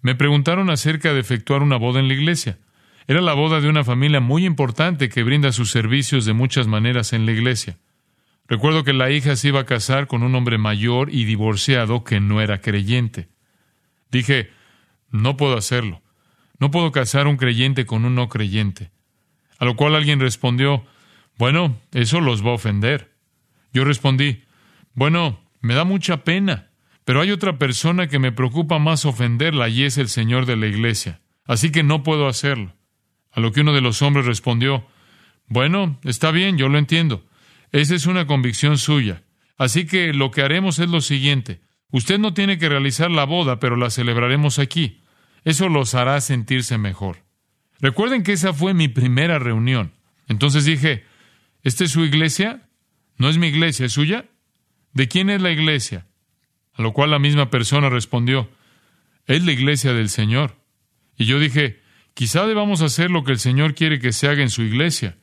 me 0.00 0.14
preguntaron 0.14 0.70
acerca 0.70 1.12
de 1.12 1.20
efectuar 1.20 1.62
una 1.62 1.76
boda 1.76 2.00
en 2.00 2.08
la 2.08 2.14
iglesia. 2.14 2.58
Era 3.06 3.20
la 3.20 3.34
boda 3.34 3.60
de 3.60 3.68
una 3.68 3.84
familia 3.84 4.20
muy 4.20 4.46
importante 4.46 5.08
que 5.08 5.22
brinda 5.22 5.52
sus 5.52 5.70
servicios 5.70 6.24
de 6.24 6.32
muchas 6.32 6.66
maneras 6.66 7.12
en 7.12 7.26
la 7.26 7.32
iglesia. 7.32 7.78
Recuerdo 8.48 8.84
que 8.84 8.92
la 8.92 9.10
hija 9.10 9.36
se 9.36 9.48
iba 9.48 9.60
a 9.60 9.66
casar 9.66 10.06
con 10.06 10.22
un 10.22 10.34
hombre 10.34 10.58
mayor 10.58 11.12
y 11.12 11.24
divorciado 11.24 12.04
que 12.04 12.20
no 12.20 12.40
era 12.40 12.60
creyente. 12.60 13.28
Dije, 14.10 14.50
no 15.10 15.36
puedo 15.36 15.56
hacerlo. 15.56 16.02
No 16.58 16.70
puedo 16.70 16.92
casar 16.92 17.26
un 17.26 17.36
creyente 17.36 17.86
con 17.86 18.04
un 18.04 18.14
no 18.14 18.28
creyente. 18.28 18.90
A 19.58 19.64
lo 19.64 19.76
cual 19.76 19.94
alguien 19.94 20.20
respondió, 20.20 20.84
bueno, 21.38 21.76
eso 21.92 22.20
los 22.20 22.44
va 22.44 22.50
a 22.50 22.54
ofender. 22.54 23.12
Yo 23.72 23.84
respondí, 23.84 24.44
bueno, 24.94 25.41
me 25.62 25.74
da 25.74 25.84
mucha 25.84 26.24
pena, 26.24 26.70
pero 27.04 27.20
hay 27.20 27.30
otra 27.30 27.58
persona 27.58 28.08
que 28.08 28.18
me 28.18 28.32
preocupa 28.32 28.78
más 28.78 29.06
ofenderla 29.06 29.68
y 29.68 29.84
es 29.84 29.96
el 29.96 30.08
Señor 30.08 30.44
de 30.44 30.56
la 30.56 30.66
iglesia. 30.66 31.20
Así 31.46 31.72
que 31.72 31.82
no 31.82 32.02
puedo 32.02 32.28
hacerlo. 32.28 32.76
A 33.30 33.40
lo 33.40 33.52
que 33.52 33.62
uno 33.62 33.72
de 33.72 33.80
los 33.80 34.02
hombres 34.02 34.26
respondió, 34.26 34.86
bueno, 35.46 35.98
está 36.04 36.30
bien, 36.30 36.58
yo 36.58 36.68
lo 36.68 36.78
entiendo. 36.78 37.24
Esa 37.70 37.94
es 37.94 38.06
una 38.06 38.26
convicción 38.26 38.76
suya. 38.76 39.22
Así 39.56 39.86
que 39.86 40.12
lo 40.12 40.30
que 40.30 40.42
haremos 40.42 40.78
es 40.78 40.88
lo 40.88 41.00
siguiente. 41.00 41.62
Usted 41.90 42.18
no 42.18 42.34
tiene 42.34 42.58
que 42.58 42.68
realizar 42.68 43.10
la 43.10 43.24
boda, 43.24 43.58
pero 43.60 43.76
la 43.76 43.90
celebraremos 43.90 44.58
aquí. 44.58 45.02
Eso 45.44 45.68
los 45.68 45.94
hará 45.94 46.20
sentirse 46.20 46.78
mejor. 46.78 47.24
Recuerden 47.80 48.22
que 48.22 48.32
esa 48.32 48.52
fue 48.52 48.74
mi 48.74 48.88
primera 48.88 49.38
reunión. 49.38 49.92
Entonces 50.28 50.64
dije, 50.64 51.04
¿esta 51.62 51.84
es 51.84 51.90
su 51.90 52.04
iglesia? 52.04 52.68
¿No 53.16 53.28
es 53.28 53.38
mi 53.38 53.48
iglesia, 53.48 53.86
es 53.86 53.92
suya? 53.92 54.26
¿De 54.92 55.08
quién 55.08 55.30
es 55.30 55.40
la 55.40 55.50
iglesia? 55.50 56.06
A 56.74 56.82
lo 56.82 56.92
cual 56.92 57.10
la 57.10 57.18
misma 57.18 57.50
persona 57.50 57.88
respondió, 57.88 58.50
es 59.26 59.44
la 59.44 59.52
iglesia 59.52 59.92
del 59.92 60.08
Señor. 60.08 60.56
Y 61.16 61.26
yo 61.26 61.38
dije, 61.38 61.80
quizá 62.14 62.46
debamos 62.46 62.82
hacer 62.82 63.10
lo 63.10 63.24
que 63.24 63.32
el 63.32 63.38
Señor 63.38 63.74
quiere 63.74 63.98
que 63.98 64.12
se 64.12 64.28
haga 64.28 64.42
en 64.42 64.50
su 64.50 64.62
iglesia. 64.62 65.16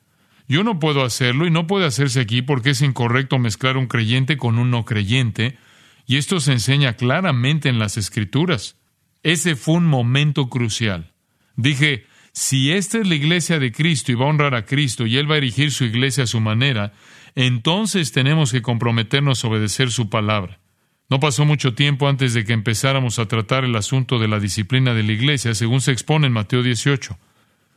Yo 0.47 0.63
no 0.63 0.79
puedo 0.79 1.03
hacerlo 1.03 1.45
y 1.45 1.51
no 1.51 1.67
puede 1.67 1.85
hacerse 1.85 2.21
aquí 2.21 2.41
porque 2.41 2.71
es 2.71 2.81
incorrecto 2.81 3.38
mezclar 3.38 3.77
un 3.77 3.88
creyente 3.88 4.38
con 4.38 4.57
un 4.57 4.71
no 4.71 4.85
creyente, 4.85 5.57
y 6.07 6.17
esto 6.17 6.39
se 6.39 6.53
enseña 6.53 6.93
claramente 6.93 7.69
en 7.69 7.77
las 7.77 7.97
Escrituras. 7.97 8.75
Ese 9.21 9.55
fue 9.55 9.75
un 9.75 9.85
momento 9.85 10.49
crucial. 10.49 11.13
Dije, 11.55 12.07
si 12.31 12.71
esta 12.71 12.97
es 12.97 13.07
la 13.07 13.13
iglesia 13.13 13.59
de 13.59 13.71
Cristo 13.71 14.11
y 14.11 14.15
va 14.15 14.25
a 14.25 14.29
honrar 14.29 14.55
a 14.55 14.65
Cristo 14.65 15.05
y 15.05 15.17
Él 15.17 15.29
va 15.29 15.35
a 15.35 15.39
erigir 15.39 15.71
su 15.71 15.83
iglesia 15.83 16.23
a 16.23 16.27
su 16.27 16.39
manera, 16.39 16.93
entonces 17.46 18.12
tenemos 18.12 18.51
que 18.51 18.62
comprometernos 18.62 19.43
a 19.43 19.48
obedecer 19.48 19.91
su 19.91 20.10
palabra. 20.10 20.60
No 21.10 21.19
pasó 21.19 21.46
mucho 21.46 21.74
tiempo 21.74 22.08
antes 22.08 22.34
de 22.34 22.46
que 22.46 22.53
empezáramos 22.53 23.17
a 23.17 23.27
tratar 23.27 23.65
el 23.65 23.75
asunto 23.75 24.19
de 24.19 24.27
la 24.27 24.39
disciplina 24.39 24.93
de 24.93 25.03
la 25.03 25.12
iglesia, 25.12 25.55
según 25.55 25.81
se 25.81 25.91
expone 25.91 26.27
en 26.27 26.34
Mateo 26.34 26.62
18. 26.62 27.17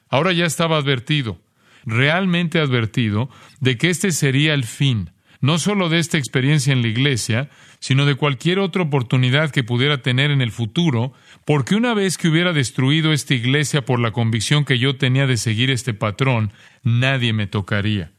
Ahora 0.09 0.33
ya 0.33 0.45
estaba 0.45 0.77
advertido 0.77 1.41
realmente 1.85 2.59
advertido 2.59 3.31
de 3.61 3.77
que 3.77 3.91
este 3.91 4.13
sería 4.13 4.55
el 4.55 4.65
fin, 4.65 5.11
no 5.41 5.59
solo 5.59 5.89
de 5.89 5.99
esta 5.99 6.19
experiencia 6.19 6.73
en 6.73 6.83
la 6.83 6.89
iglesia, 6.89 7.51
sino 7.81 8.07
de 8.07 8.15
cualquier 8.15 8.59
otra 8.59 8.83
oportunidad 8.83 9.51
que 9.51 9.65
pudiera 9.65 10.03
tener 10.03 10.31
en 10.31 10.41
el 10.41 10.53
futuro, 10.53 11.13
porque 11.45 11.75
una 11.75 11.95
vez 11.95 12.17
que 12.17 12.29
hubiera 12.29 12.53
destruido 12.53 13.13
esta 13.13 13.35
iglesia 13.35 13.85
por 13.85 13.99
la 13.99 14.13
convicción 14.13 14.65
que 14.65 14.79
yo 14.79 14.97
tenía 14.97 15.27
de 15.27 15.37
seguir 15.37 15.71
este 15.71 15.95
patrón, 15.95 16.53
nadie 16.85 17.33
me 17.33 17.47
tocaría. 17.47 18.13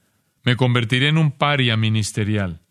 Me 0.43 0.55
convertiría 0.55 1.09
en 1.09 1.17
un 1.17 1.31
paria 1.31 1.77
ministerial. 1.77 2.61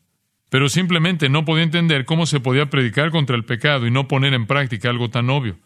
Pero 0.51 0.69
simplemente 0.69 1.29
no 1.29 1.45
podía 1.45 1.65
entender 1.65 2.05
cómo 2.05 2.27
se 2.27 2.41
podía 2.41 2.69
predicar 2.69 3.11
contra 3.11 3.37
el 3.37 3.45
pecado 3.45 3.87
y 3.87 3.91
no 3.91 4.09
poner 4.09 4.35
en 4.35 4.47
práctica 4.47 4.91
algo 4.91 5.09
tan 5.09 5.31
obvio. 5.31 5.59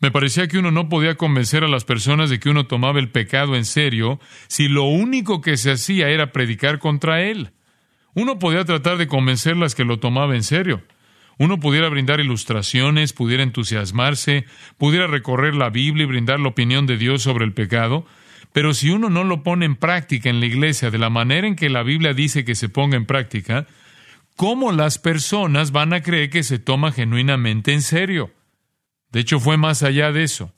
Me 0.00 0.10
parecía 0.10 0.48
que 0.48 0.58
uno 0.58 0.70
no 0.70 0.88
podía 0.88 1.16
convencer 1.16 1.62
a 1.62 1.68
las 1.68 1.84
personas 1.84 2.30
de 2.30 2.40
que 2.40 2.48
uno 2.48 2.66
tomaba 2.66 2.98
el 2.98 3.10
pecado 3.10 3.54
en 3.54 3.66
serio 3.66 4.18
si 4.48 4.66
lo 4.66 4.84
único 4.84 5.42
que 5.42 5.56
se 5.58 5.70
hacía 5.70 6.08
era 6.08 6.32
predicar 6.32 6.78
contra 6.78 7.22
él. 7.22 7.50
Uno 8.14 8.38
podía 8.38 8.64
tratar 8.64 8.96
de 8.96 9.06
convencerlas 9.06 9.74
que 9.74 9.84
lo 9.84 10.00
tomaba 10.00 10.34
en 10.34 10.42
serio. 10.42 10.82
Uno 11.38 11.60
pudiera 11.60 11.88
brindar 11.88 12.18
ilustraciones, 12.18 13.12
pudiera 13.12 13.42
entusiasmarse, 13.42 14.46
pudiera 14.78 15.06
recorrer 15.06 15.54
la 15.54 15.70
Biblia 15.70 16.04
y 16.04 16.06
brindar 16.06 16.40
la 16.40 16.48
opinión 16.48 16.86
de 16.86 16.96
Dios 16.96 17.22
sobre 17.22 17.44
el 17.44 17.52
pecado, 17.52 18.06
pero 18.52 18.74
si 18.74 18.90
uno 18.90 19.10
no 19.10 19.24
lo 19.24 19.42
pone 19.42 19.66
en 19.66 19.76
práctica 19.76 20.28
en 20.28 20.40
la 20.40 20.46
iglesia 20.46 20.90
de 20.90 20.98
la 20.98 21.10
manera 21.10 21.46
en 21.46 21.56
que 21.56 21.70
la 21.70 21.82
Biblia 21.82 22.14
dice 22.14 22.44
que 22.44 22.54
se 22.54 22.68
ponga 22.68 22.96
en 22.96 23.06
práctica, 23.06 23.66
¿cómo 24.36 24.72
las 24.72 24.98
personas 24.98 25.70
van 25.70 25.92
a 25.92 26.02
creer 26.02 26.30
que 26.30 26.42
se 26.42 26.58
toma 26.58 26.92
genuinamente 26.92 27.72
en 27.72 27.82
serio? 27.82 28.32
De 29.12 29.20
hecho, 29.20 29.40
fue 29.40 29.56
más 29.56 29.82
allá 29.82 30.12
de 30.12 30.24
eso. 30.24 30.52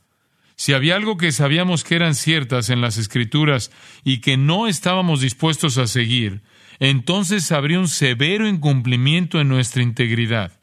Si 0.56 0.74
había 0.74 0.96
algo 0.96 1.16
que 1.16 1.32
sabíamos 1.32 1.82
que 1.82 1.96
eran 1.96 2.14
ciertas 2.14 2.70
en 2.70 2.80
las 2.80 2.96
Escrituras 2.98 3.72
y 4.04 4.20
que 4.20 4.36
no 4.36 4.66
estábamos 4.66 5.20
dispuestos 5.20 5.78
a 5.78 5.86
seguir, 5.86 6.42
entonces 6.78 7.50
habría 7.52 7.78
un 7.78 7.88
severo 7.88 8.46
incumplimiento 8.46 9.40
en 9.40 9.48
nuestra 9.48 9.82
integridad. 9.82 10.61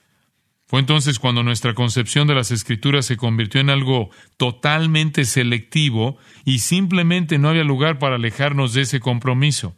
Fue 0.70 0.80
entonces 0.80 1.18
cuando 1.18 1.42
nuestra 1.42 1.74
concepción 1.74 2.28
de 2.28 2.36
las 2.36 2.52
escrituras 2.52 3.08
se 3.08 3.18
convirtió 3.18 3.60
en 3.60 3.72
algo 3.72 4.12
totalmente 4.38 5.26
selectivo 5.26 6.20
y 6.46 6.60
simplemente 6.60 7.40
no 7.40 7.50
había 7.50 7.64
lugar 7.64 7.98
para 7.98 8.18
alejarnos 8.18 8.76
de 8.76 8.82
ese 8.82 9.00
compromiso. 9.00 9.76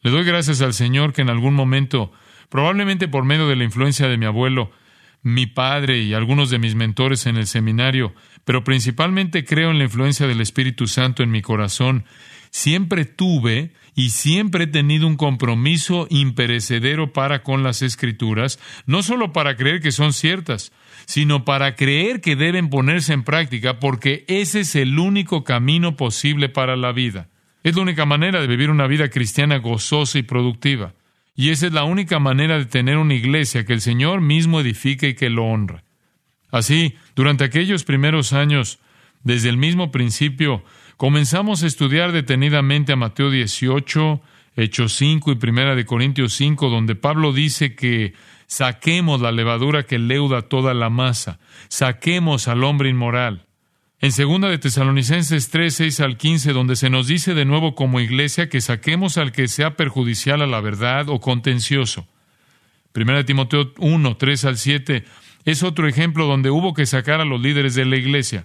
Le 0.00 0.10
doy 0.10 0.24
gracias 0.24 0.62
al 0.62 0.72
Señor 0.72 1.12
que 1.12 1.20
en 1.20 1.28
algún 1.28 1.52
momento, 1.52 2.12
probablemente 2.48 3.08
por 3.08 3.26
medio 3.26 3.46
de 3.46 3.56
la 3.56 3.64
influencia 3.64 4.08
de 4.08 4.16
mi 4.16 4.24
abuelo, 4.24 4.72
mi 5.20 5.46
padre 5.46 5.98
y 5.98 6.14
algunos 6.14 6.48
de 6.48 6.58
mis 6.58 6.74
mentores 6.74 7.26
en 7.26 7.36
el 7.36 7.46
seminario, 7.46 8.14
pero 8.46 8.64
principalmente 8.64 9.44
creo 9.44 9.70
en 9.70 9.76
la 9.76 9.84
influencia 9.84 10.26
del 10.26 10.40
Espíritu 10.40 10.86
Santo 10.86 11.22
en 11.22 11.30
mi 11.30 11.42
corazón, 11.42 12.06
siempre 12.48 13.04
tuve 13.04 13.74
y 13.94 14.10
siempre 14.10 14.64
he 14.64 14.66
tenido 14.66 15.06
un 15.06 15.16
compromiso 15.16 16.06
imperecedero 16.10 17.12
para 17.12 17.42
con 17.42 17.62
las 17.62 17.82
escrituras, 17.82 18.58
no 18.86 19.02
solo 19.02 19.32
para 19.32 19.56
creer 19.56 19.80
que 19.80 19.92
son 19.92 20.12
ciertas, 20.12 20.72
sino 21.06 21.44
para 21.44 21.74
creer 21.74 22.20
que 22.20 22.36
deben 22.36 22.70
ponerse 22.70 23.12
en 23.12 23.24
práctica 23.24 23.78
porque 23.78 24.24
ese 24.28 24.60
es 24.60 24.76
el 24.76 24.98
único 24.98 25.44
camino 25.44 25.96
posible 25.96 26.48
para 26.48 26.76
la 26.76 26.92
vida. 26.92 27.28
Es 27.62 27.76
la 27.76 27.82
única 27.82 28.06
manera 28.06 28.40
de 28.40 28.46
vivir 28.46 28.70
una 28.70 28.86
vida 28.86 29.10
cristiana 29.10 29.58
gozosa 29.58 30.18
y 30.18 30.22
productiva. 30.22 30.94
Y 31.34 31.50
esa 31.50 31.66
es 31.66 31.72
la 31.72 31.84
única 31.84 32.18
manera 32.18 32.58
de 32.58 32.66
tener 32.66 32.96
una 32.96 33.14
iglesia 33.14 33.64
que 33.64 33.72
el 33.72 33.80
Señor 33.80 34.20
mismo 34.20 34.60
edifique 34.60 35.08
y 35.08 35.14
que 35.14 35.30
lo 35.30 35.44
honra. 35.44 35.84
Así, 36.50 36.96
durante 37.14 37.44
aquellos 37.44 37.84
primeros 37.84 38.32
años, 38.32 38.78
desde 39.22 39.48
el 39.48 39.56
mismo 39.56 39.90
principio, 39.90 40.64
comenzamos 41.00 41.62
a 41.62 41.66
estudiar 41.66 42.12
detenidamente 42.12 42.92
a 42.92 42.96
Mateo 42.96 43.30
18, 43.30 44.20
Hechos 44.54 44.92
5 44.96 45.32
y 45.32 45.36
Primera 45.36 45.74
de 45.74 45.86
Corintios 45.86 46.34
5, 46.34 46.68
donde 46.68 46.94
Pablo 46.94 47.32
dice 47.32 47.74
que 47.74 48.12
saquemos 48.46 49.22
la 49.22 49.32
levadura 49.32 49.84
que 49.84 49.98
leuda 49.98 50.42
toda 50.42 50.74
la 50.74 50.90
masa, 50.90 51.40
saquemos 51.68 52.48
al 52.48 52.64
hombre 52.64 52.90
inmoral. 52.90 53.46
En 54.00 54.12
segunda 54.12 54.50
de 54.50 54.58
Tesalonicenses 54.58 55.48
3, 55.48 55.74
6 55.74 56.00
al 56.00 56.18
15, 56.18 56.52
donde 56.52 56.76
se 56.76 56.90
nos 56.90 57.06
dice 57.06 57.32
de 57.32 57.46
nuevo 57.46 57.74
como 57.74 58.00
iglesia 58.00 58.50
que 58.50 58.60
saquemos 58.60 59.16
al 59.16 59.32
que 59.32 59.48
sea 59.48 59.76
perjudicial 59.76 60.42
a 60.42 60.46
la 60.46 60.60
verdad 60.60 61.08
o 61.08 61.18
contencioso. 61.18 62.06
Primera 62.92 63.20
de 63.20 63.24
Timoteo 63.24 63.72
1, 63.78 64.16
3 64.18 64.44
al 64.44 64.58
7, 64.58 65.04
es 65.46 65.62
otro 65.62 65.88
ejemplo 65.88 66.26
donde 66.26 66.50
hubo 66.50 66.74
que 66.74 66.84
sacar 66.84 67.22
a 67.22 67.24
los 67.24 67.40
líderes 67.40 67.74
de 67.74 67.86
la 67.86 67.96
iglesia. 67.96 68.44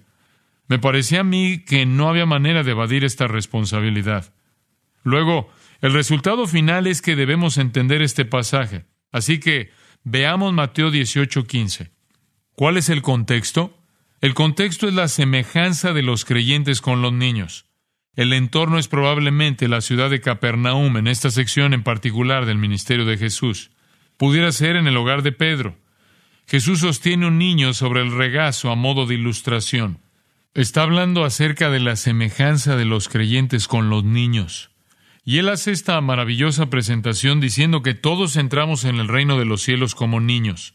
Me 0.68 0.80
parecía 0.80 1.22
a 1.22 1.24
mí 1.24 1.60
que 1.60 1.86
no 1.86 2.10
había 2.10 2.26
manera 2.26 2.64
de 2.64 2.72
evadir 2.72 3.04
esta 3.04 3.28
responsabilidad. 3.28 4.34
Luego, 5.04 5.50
el 5.82 5.94
resultado 5.94 6.48
final 6.48 6.88
es 6.88 7.02
que 7.02 7.16
debemos 7.16 7.58
entender 7.58 8.02
este 8.02 8.26
pasaje. 8.26 8.86
Así 9.12 9.40
que 9.40 9.70
veamos 10.04 10.54
Mateo 10.54 10.90
18:15. 10.90 11.92
¿Cuál 12.54 12.78
es 12.78 12.90
el 12.90 13.02
contexto? 13.02 13.78
El 14.22 14.34
contexto 14.34 14.88
es 14.88 14.94
la 14.94 15.08
semejanza 15.08 15.94
de 15.94 16.02
los 16.02 16.26
creyentes 16.26 16.82
con 16.82 17.02
los 17.02 17.14
niños. 17.14 17.66
El 18.16 18.34
entorno 18.34 18.80
es 18.80 18.88
probablemente 18.88 19.68
la 19.68 19.82
ciudad 19.82 20.10
de 20.10 20.22
Capernaum, 20.22 20.98
en 20.98 21.08
esta 21.08 21.30
sección 21.30 21.74
en 21.74 21.84
particular 21.84 22.46
del 22.46 22.58
ministerio 22.58 23.06
de 23.06 23.18
Jesús. 23.18 23.72
Pudiera 24.18 24.52
ser 24.54 24.78
en 24.78 24.88
el 24.88 24.96
hogar 24.96 25.22
de 25.22 25.34
Pedro. 25.34 25.78
Jesús 26.48 26.80
sostiene 26.80 27.28
un 27.28 27.38
niño 27.38 27.74
sobre 27.74 28.02
el 28.02 28.16
regazo 28.16 28.72
a 28.72 28.76
modo 28.76 29.06
de 29.06 29.16
ilustración. 29.16 30.00
Está 30.56 30.84
hablando 30.84 31.26
acerca 31.26 31.70
de 31.70 31.82
la 31.82 31.98
semejanza 31.98 32.78
de 32.78 32.86
los 32.86 33.10
creyentes 33.10 33.68
con 33.68 33.90
los 33.90 34.06
niños. 34.06 34.72
Y 35.26 35.40
él 35.40 35.50
hace 35.50 35.74
esta 35.74 36.00
maravillosa 36.00 36.70
presentación 36.70 37.42
diciendo 37.42 37.82
que 37.84 37.94
todos 37.94 38.38
entramos 38.38 38.86
en 38.86 38.96
el 38.96 39.10
reino 39.10 39.38
de 39.38 39.44
los 39.44 39.64
cielos 39.64 39.96
como 39.96 40.22
niños. 40.22 40.74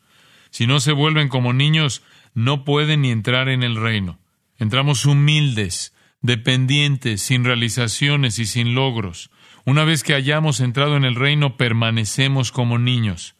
Si 0.50 0.66
no 0.66 0.80
se 0.80 0.92
vuelven 0.92 1.30
como 1.30 1.54
niños, 1.54 2.02
no 2.34 2.66
pueden 2.66 3.00
ni 3.00 3.10
entrar 3.10 3.48
en 3.48 3.62
el 3.62 3.76
reino. 3.76 4.18
Entramos 4.58 5.06
humildes, 5.06 5.94
dependientes, 6.20 7.22
sin 7.22 7.42
realizaciones 7.42 8.38
y 8.38 8.44
sin 8.44 8.74
logros. 8.74 9.30
Una 9.64 9.84
vez 9.84 10.02
que 10.02 10.12
hayamos 10.12 10.60
entrado 10.60 10.98
en 10.98 11.06
el 11.06 11.14
reino, 11.14 11.56
permanecemos 11.56 12.52
como 12.52 12.78
niños. 12.78 13.34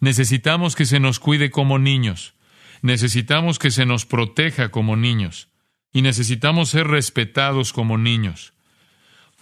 Necesitamos 0.00 0.76
que 0.76 0.84
se 0.84 1.00
nos 1.00 1.18
cuide 1.18 1.50
como 1.50 1.78
niños. 1.78 2.34
Necesitamos 2.82 3.58
que 3.58 3.70
se 3.70 3.86
nos 3.86 4.04
proteja 4.04 4.70
como 4.70 4.94
niños. 4.94 5.48
Y 5.92 6.02
necesitamos 6.02 6.70
ser 6.70 6.86
respetados 6.86 7.72
como 7.72 7.98
niños. 7.98 8.52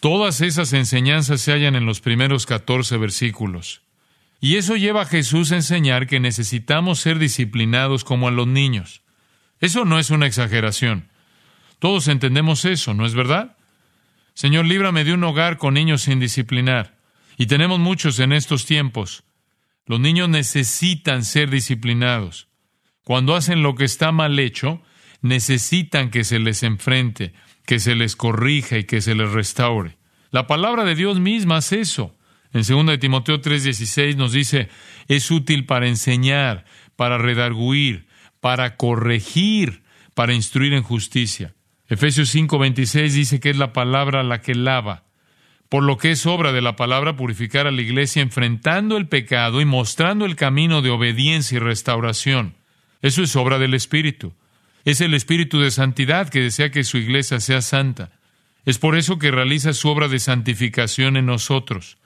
Todas 0.00 0.40
esas 0.40 0.72
enseñanzas 0.72 1.40
se 1.40 1.52
hallan 1.52 1.74
en 1.74 1.86
los 1.86 2.00
primeros 2.00 2.46
14 2.46 2.96
versículos. 2.98 3.82
Y 4.40 4.56
eso 4.56 4.76
lleva 4.76 5.02
a 5.02 5.06
Jesús 5.06 5.50
a 5.52 5.56
enseñar 5.56 6.06
que 6.06 6.20
necesitamos 6.20 7.00
ser 7.00 7.18
disciplinados 7.18 8.04
como 8.04 8.28
a 8.28 8.30
los 8.30 8.46
niños. 8.46 9.02
Eso 9.60 9.84
no 9.84 9.98
es 9.98 10.10
una 10.10 10.26
exageración. 10.26 11.08
Todos 11.78 12.08
entendemos 12.08 12.64
eso, 12.64 12.94
¿no 12.94 13.06
es 13.06 13.14
verdad? 13.14 13.56
Señor, 14.34 14.66
líbrame 14.66 15.04
de 15.04 15.14
un 15.14 15.24
hogar 15.24 15.56
con 15.56 15.74
niños 15.74 16.02
sin 16.02 16.20
disciplinar. 16.20 16.96
Y 17.38 17.46
tenemos 17.46 17.78
muchos 17.78 18.18
en 18.18 18.32
estos 18.32 18.66
tiempos. 18.66 19.24
Los 19.86 20.00
niños 20.00 20.28
necesitan 20.28 21.24
ser 21.24 21.48
disciplinados. 21.48 22.48
Cuando 23.02 23.34
hacen 23.34 23.62
lo 23.62 23.74
que 23.74 23.84
está 23.84 24.12
mal 24.12 24.38
hecho, 24.38 24.82
necesitan 25.28 26.10
que 26.10 26.24
se 26.24 26.38
les 26.38 26.62
enfrente, 26.62 27.32
que 27.66 27.78
se 27.78 27.94
les 27.94 28.16
corrija 28.16 28.78
y 28.78 28.84
que 28.84 29.00
se 29.00 29.14
les 29.14 29.30
restaure. 29.30 29.96
La 30.30 30.46
palabra 30.46 30.84
de 30.84 30.94
Dios 30.94 31.20
misma 31.20 31.58
es 31.58 31.72
eso. 31.72 32.16
En 32.52 32.62
2 32.62 32.98
Timoteo 32.98 33.40
3:16 33.40 34.16
nos 34.16 34.32
dice, 34.32 34.68
es 35.08 35.30
útil 35.30 35.66
para 35.66 35.88
enseñar, 35.88 36.64
para 36.96 37.18
redarguir, 37.18 38.06
para 38.40 38.76
corregir, 38.76 39.82
para 40.14 40.32
instruir 40.32 40.72
en 40.72 40.82
justicia. 40.82 41.54
Efesios 41.88 42.34
5:26 42.34 43.12
dice 43.12 43.40
que 43.40 43.50
es 43.50 43.56
la 43.56 43.72
palabra 43.72 44.22
la 44.22 44.40
que 44.40 44.54
lava, 44.54 45.04
por 45.68 45.82
lo 45.82 45.98
que 45.98 46.12
es 46.12 46.26
obra 46.26 46.52
de 46.52 46.62
la 46.62 46.76
palabra 46.76 47.16
purificar 47.16 47.66
a 47.66 47.70
la 47.70 47.82
iglesia 47.82 48.22
enfrentando 48.22 48.96
el 48.96 49.08
pecado 49.08 49.60
y 49.60 49.64
mostrando 49.64 50.24
el 50.24 50.36
camino 50.36 50.82
de 50.82 50.90
obediencia 50.90 51.56
y 51.56 51.58
restauración. 51.58 52.56
Eso 53.02 53.22
es 53.22 53.36
obra 53.36 53.58
del 53.58 53.74
Espíritu. 53.74 54.34
Es 54.86 55.00
el 55.00 55.14
Espíritu 55.14 55.58
de 55.58 55.72
santidad 55.72 56.28
que 56.28 56.40
desea 56.40 56.70
que 56.70 56.84
su 56.84 56.96
iglesia 56.96 57.40
sea 57.40 57.60
santa. 57.60 58.12
Es 58.64 58.78
por 58.78 58.96
eso 58.96 59.18
que 59.18 59.32
realiza 59.32 59.72
su 59.72 59.88
obra 59.88 60.06
de 60.06 60.20
santificación 60.20 61.16
en 61.16 61.26
nosotros. 61.26 61.98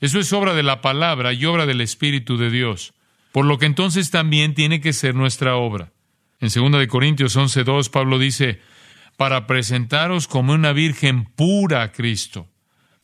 Eso 0.00 0.20
es 0.20 0.30
obra 0.34 0.52
de 0.52 0.62
la 0.62 0.82
palabra 0.82 1.32
y 1.32 1.46
obra 1.46 1.64
del 1.64 1.80
Espíritu 1.80 2.36
de 2.36 2.50
Dios. 2.50 2.92
Por 3.32 3.46
lo 3.46 3.56
que 3.56 3.64
entonces 3.64 4.10
también 4.10 4.52
tiene 4.52 4.82
que 4.82 4.92
ser 4.92 5.14
nuestra 5.14 5.56
obra. 5.56 5.94
En 6.40 6.50
2 6.50 6.86
Corintios 6.88 7.38
11.2 7.38 7.88
Pablo 7.88 8.18
dice, 8.18 8.60
para 9.16 9.46
presentaros 9.46 10.28
como 10.28 10.52
una 10.52 10.74
virgen 10.74 11.24
pura 11.24 11.80
a 11.80 11.90
Cristo. 11.90 12.50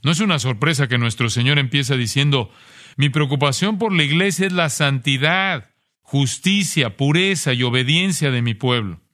No 0.03 0.11
es 0.11 0.21
una 0.21 0.39
sorpresa 0.39 0.89
que 0.89 0.99
nuestro 0.99 1.31
Señor 1.31 1.59
empieza 1.59 1.97
diciendo, 1.97 2.51
mi 2.99 3.09
preocupación 3.09 3.79
por 3.79 3.95
la 3.95 4.03
iglesia 4.03 4.47
es 4.47 4.53
la 4.53 4.69
santidad, 4.69 5.71
justicia, 6.03 6.99
pureza 6.99 7.55
y 7.55 7.63
obediencia 7.63 8.31
de 8.31 8.43
mi 8.43 8.53
pueblo. 8.53 9.06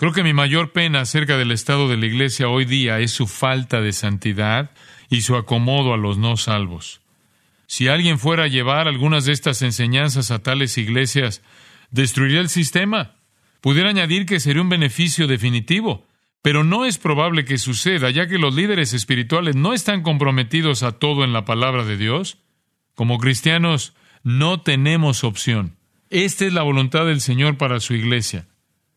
Creo 0.00 0.14
que 0.14 0.22
mi 0.22 0.32
mayor 0.32 0.72
pena 0.72 1.02
acerca 1.02 1.36
del 1.36 1.52
estado 1.52 1.86
de 1.86 1.98
la 1.98 2.06
iglesia 2.06 2.48
hoy 2.48 2.64
día 2.64 3.00
es 3.00 3.10
su 3.10 3.26
falta 3.26 3.82
de 3.82 3.92
santidad 3.92 4.70
y 5.10 5.20
su 5.20 5.36
acomodo 5.36 5.92
a 5.92 5.98
los 5.98 6.16
no 6.16 6.38
salvos. 6.38 7.02
Si 7.66 7.86
alguien 7.86 8.18
fuera 8.18 8.44
a 8.44 8.48
llevar 8.48 8.88
algunas 8.88 9.26
de 9.26 9.32
estas 9.32 9.60
enseñanzas 9.60 10.30
a 10.30 10.38
tales 10.38 10.78
iglesias, 10.78 11.42
destruiría 11.90 12.40
el 12.40 12.48
sistema. 12.48 13.16
Pudiera 13.60 13.90
añadir 13.90 14.24
que 14.24 14.40
sería 14.40 14.62
un 14.62 14.70
beneficio 14.70 15.26
definitivo, 15.26 16.06
pero 16.40 16.64
no 16.64 16.86
es 16.86 16.96
probable 16.96 17.44
que 17.44 17.58
suceda, 17.58 18.08
ya 18.08 18.26
que 18.26 18.38
los 18.38 18.54
líderes 18.54 18.94
espirituales 18.94 19.54
no 19.54 19.74
están 19.74 20.00
comprometidos 20.02 20.82
a 20.82 20.92
todo 20.92 21.24
en 21.24 21.34
la 21.34 21.44
palabra 21.44 21.84
de 21.84 21.98
Dios. 21.98 22.38
Como 22.94 23.18
cristianos, 23.18 23.92
no 24.22 24.62
tenemos 24.62 25.24
opción. 25.24 25.76
Esta 26.08 26.46
es 26.46 26.54
la 26.54 26.62
voluntad 26.62 27.04
del 27.04 27.20
Señor 27.20 27.58
para 27.58 27.80
su 27.80 27.92
iglesia. 27.92 28.46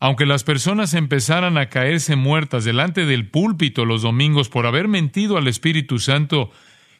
Aunque 0.04 0.26
las 0.26 0.44
personas 0.44 0.96
empezaran 0.96 1.58
a 1.58 1.70
caerse 1.70 2.18
muertas 2.18 2.66
delante 2.66 3.06
del 3.06 3.30
púlpito 3.30 3.86
los 3.86 4.02
domingos 4.02 4.50
por 4.50 4.66
haber 4.66 4.90
mentido 4.90 5.38
al 5.38 5.48
Espíritu 5.48 5.98
Santo, 5.98 6.52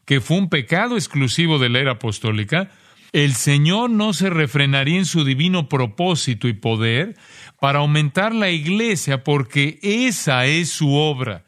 que 0.06 0.22
fue 0.22 0.38
un 0.38 0.48
pecado 0.48 0.96
exclusivo 0.96 1.60
de 1.60 1.68
la 1.68 1.80
era 1.80 1.92
apostólica, 1.92 2.72
el 3.12 3.34
Señor 3.34 3.90
no 3.90 4.14
se 4.14 4.30
refrenaría 4.30 5.00
en 5.00 5.06
su 5.06 5.26
divino 5.26 5.68
propósito 5.68 6.48
y 6.48 6.54
poder 6.54 7.18
para 7.60 7.80
aumentar 7.80 8.34
la 8.34 8.52
iglesia 8.52 9.26
porque 9.26 9.80
esa 9.82 10.46
es 10.46 10.70
su 10.70 10.94
obra. 10.94 11.44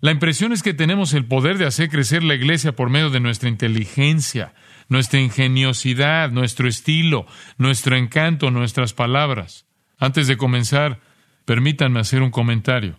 La 0.00 0.10
impresión 0.10 0.52
es 0.52 0.64
que 0.64 0.74
tenemos 0.74 1.14
el 1.14 1.24
poder 1.24 1.56
de 1.56 1.66
hacer 1.66 1.88
crecer 1.88 2.24
la 2.24 2.34
iglesia 2.34 2.74
por 2.74 2.90
medio 2.90 3.10
de 3.10 3.20
nuestra 3.20 3.48
inteligencia, 3.48 4.54
nuestra 4.88 5.20
ingeniosidad, 5.20 6.32
nuestro 6.32 6.66
estilo, 6.66 7.26
nuestro 7.58 7.96
encanto, 7.96 8.50
nuestras 8.50 8.92
palabras. 8.92 9.65
Antes 9.98 10.26
de 10.26 10.36
comenzar, 10.36 11.00
permítanme 11.44 12.00
hacer 12.00 12.22
un 12.22 12.30
comentario. 12.30 12.98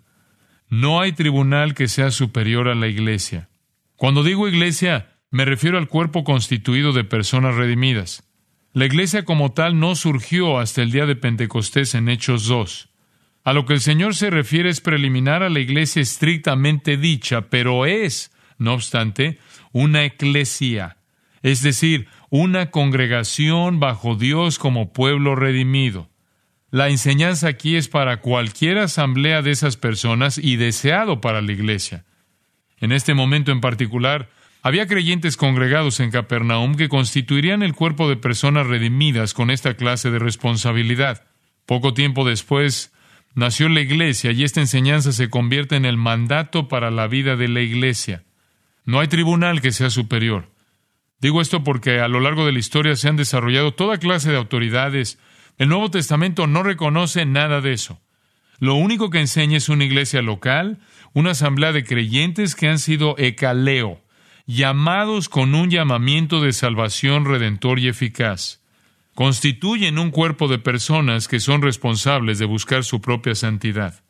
No 0.69 0.99
hay 0.99 1.13
tribunal 1.13 1.73
que 1.73 1.87
sea 1.87 2.11
superior 2.11 2.67
a 2.67 2.75
la 2.75 2.87
iglesia. 2.87 3.49
Cuando 3.95 4.23
digo 4.23 4.47
iglesia, 4.47 5.13
me 5.29 5.45
refiero 5.45 5.77
al 5.77 5.87
cuerpo 5.87 6.23
constituido 6.23 6.93
de 6.93 7.03
personas 7.03 7.55
redimidas. 7.55 8.23
La 8.73 8.85
iglesia 8.85 9.25
como 9.25 9.53
tal 9.53 9.79
no 9.79 9.95
surgió 9.95 10.59
hasta 10.59 10.81
el 10.81 10.91
día 10.91 11.05
de 11.05 11.15
Pentecostés 11.15 11.95
en 11.95 12.09
Hechos 12.09 12.47
2. 12.47 12.89
A 13.43 13.53
lo 13.53 13.65
que 13.65 13.73
el 13.73 13.79
Señor 13.79 14.13
se 14.13 14.29
refiere 14.29 14.69
es 14.69 14.81
preliminar 14.81 15.41
a 15.41 15.49
la 15.49 15.59
iglesia 15.59 16.01
estrictamente 16.01 16.97
dicha, 16.97 17.49
pero 17.49 17.85
es, 17.85 18.31
no 18.57 18.73
obstante, 18.73 19.39
una 19.71 20.03
eclesia, 20.03 20.97
es 21.43 21.61
decir, 21.61 22.07
una 22.29 22.71
congregación 22.71 23.79
bajo 23.79 24.15
Dios 24.15 24.59
como 24.59 24.91
pueblo 24.91 25.35
redimido. 25.35 26.09
La 26.69 26.89
enseñanza 26.89 27.47
aquí 27.47 27.77
es 27.77 27.87
para 27.87 28.17
cualquier 28.17 28.77
asamblea 28.77 29.41
de 29.41 29.51
esas 29.51 29.77
personas 29.77 30.37
y 30.37 30.57
deseado 30.57 31.21
para 31.21 31.41
la 31.41 31.53
iglesia. 31.53 32.05
En 32.79 32.91
este 32.91 33.13
momento 33.13 33.51
en 33.51 33.61
particular, 33.61 34.29
había 34.61 34.85
creyentes 34.85 35.37
congregados 35.37 36.01
en 36.01 36.11
Capernaum 36.11 36.75
que 36.75 36.89
constituirían 36.89 37.63
el 37.63 37.73
cuerpo 37.73 38.09
de 38.09 38.17
personas 38.17 38.67
redimidas 38.67 39.33
con 39.33 39.49
esta 39.49 39.75
clase 39.75 40.11
de 40.11 40.19
responsabilidad. 40.19 41.23
Poco 41.65 41.93
tiempo 41.93 42.27
después, 42.27 42.91
nació 43.33 43.69
la 43.69 43.79
iglesia 43.79 44.31
y 44.31 44.43
esta 44.43 44.59
enseñanza 44.59 45.13
se 45.13 45.29
convierte 45.29 45.77
en 45.77 45.85
el 45.85 45.95
mandato 45.95 46.67
para 46.67 46.91
la 46.91 47.07
vida 47.07 47.37
de 47.37 47.47
la 47.47 47.61
iglesia. 47.61 48.23
No 48.83 48.99
hay 48.99 49.07
tribunal 49.07 49.61
que 49.61 49.71
sea 49.71 49.89
superior. 49.89 50.51
Digo 51.19 51.41
esto 51.41 51.63
porque 51.63 52.01
a 52.01 52.07
lo 52.09 52.19
largo 52.19 52.45
de 52.45 52.51
la 52.51 52.59
historia 52.59 52.95
se 52.97 53.07
han 53.07 53.15
desarrollado 53.15 53.73
toda 53.73 53.97
clase 53.99 54.31
de 54.31 54.37
autoridades, 54.37 55.17
el 55.57 55.69
Nuevo 55.69 55.89
Testamento 55.89 56.47
no 56.47 56.63
reconoce 56.63 57.25
nada 57.25 57.61
de 57.61 57.73
eso. 57.73 57.99
Lo 58.59 58.75
único 58.75 59.09
que 59.09 59.19
enseña 59.19 59.57
es 59.57 59.69
una 59.69 59.85
iglesia 59.85 60.21
local, 60.21 60.79
una 61.13 61.31
asamblea 61.31 61.71
de 61.71 61.83
creyentes 61.83 62.55
que 62.55 62.67
han 62.67 62.79
sido 62.79 63.15
ecaleo, 63.17 64.01
llamados 64.45 65.29
con 65.29 65.53
un 65.55 65.69
llamamiento 65.69 66.41
de 66.41 66.53
salvación 66.53 67.25
redentor 67.25 67.79
y 67.79 67.87
eficaz. 67.87 68.63
Constituyen 69.13 69.99
un 69.99 70.11
cuerpo 70.11 70.47
de 70.47 70.59
personas 70.59 71.27
que 71.27 71.39
son 71.39 71.61
responsables 71.61 72.39
de 72.39 72.45
buscar 72.45 72.83
su 72.83 73.01
propia 73.01 73.35
santidad. 73.35 74.03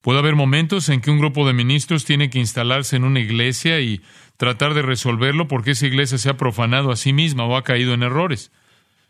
Puede 0.00 0.18
haber 0.18 0.34
momentos 0.34 0.88
en 0.88 1.00
que 1.00 1.10
un 1.10 1.18
grupo 1.18 1.46
de 1.46 1.52
ministros 1.52 2.04
tiene 2.04 2.30
que 2.30 2.38
instalarse 2.38 2.96
en 2.96 3.04
una 3.04 3.20
iglesia 3.20 3.80
y 3.80 4.00
tratar 4.36 4.74
de 4.74 4.82
resolverlo 4.82 5.46
porque 5.46 5.72
esa 5.72 5.86
iglesia 5.86 6.18
se 6.18 6.30
ha 6.30 6.36
profanado 6.36 6.90
a 6.90 6.96
sí 6.96 7.12
misma 7.12 7.44
o 7.44 7.56
ha 7.56 7.64
caído 7.64 7.92
en 7.92 8.02
errores. 8.02 8.50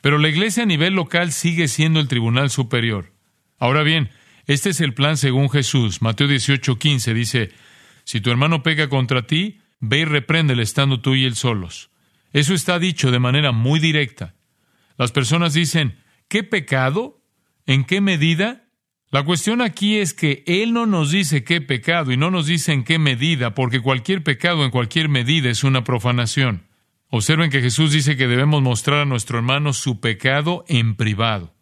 Pero 0.01 0.19
la 0.19 0.29
iglesia 0.29 0.63
a 0.63 0.67
nivel 0.67 0.95
local 0.95 1.33
sigue 1.33 1.69
siendo 1.69 2.01
el 2.01 2.09
tribunal 2.09 2.51
superior. 2.51 3.13
Ahora 3.59 3.83
bien, 3.83 4.11
este 4.47 4.71
es 4.71 4.81
el 4.81 4.95
plan 4.95 5.17
según 5.17 5.51
Jesús. 5.51 6.03
Mateo 6.03 6.27
18:15 6.27 7.15
dice, 7.15 7.51
si 8.05 8.21
tu 8.21 8.31
hermano 8.31 8.63
pega 8.63 8.89
contra 8.89 9.27
ti, 9.27 9.61
ve 9.79 10.01
y 10.01 10.05
repréndele 10.05 10.63
estando 10.63 11.01
tú 11.01 11.15
y 11.15 11.25
él 11.25 11.37
solos. 11.37 11.91
Eso 12.33 12.55
está 12.55 12.79
dicho 12.79 13.11
de 13.11 13.19
manera 13.19 13.53
muy 13.53 13.81
directa. 13.81 14.35
Las 14.97 15.13
personas 15.13 15.55
dicen, 15.55 15.99
¿qué 16.29 16.43
pecado? 16.43 17.23
¿En 17.67 17.85
qué 17.85 18.01
medida? 18.01 18.65
La 19.11 19.25
cuestión 19.25 19.61
aquí 19.61 19.99
es 19.99 20.15
que 20.15 20.45
Él 20.47 20.73
no 20.73 20.87
nos 20.87 21.11
dice 21.11 21.43
qué 21.43 21.61
pecado 21.61 22.13
y 22.13 22.17
no 22.17 22.31
nos 22.31 22.47
dice 22.47 22.73
en 22.73 22.85
qué 22.85 22.99
medida, 22.99 23.55
porque 23.55 23.81
cualquier 23.81 24.23
pecado 24.23 24.65
en 24.65 24.71
cualquier 24.71 25.09
medida 25.09 25.51
es 25.51 25.65
una 25.65 25.83
profanación. 25.83 26.70
Observen 27.11 27.51
que 27.51 27.61
Jesús 27.61 27.93
dice 27.93 28.17
que 28.17 28.29
debemos 28.29 28.63
mostrar 28.63 29.01
a 29.01 29.05
nuestro 29.05 29.39
hermano 29.39 29.73
su 29.73 30.01
pecado 30.01 30.65
en 30.69 30.95
privado. 30.95 31.53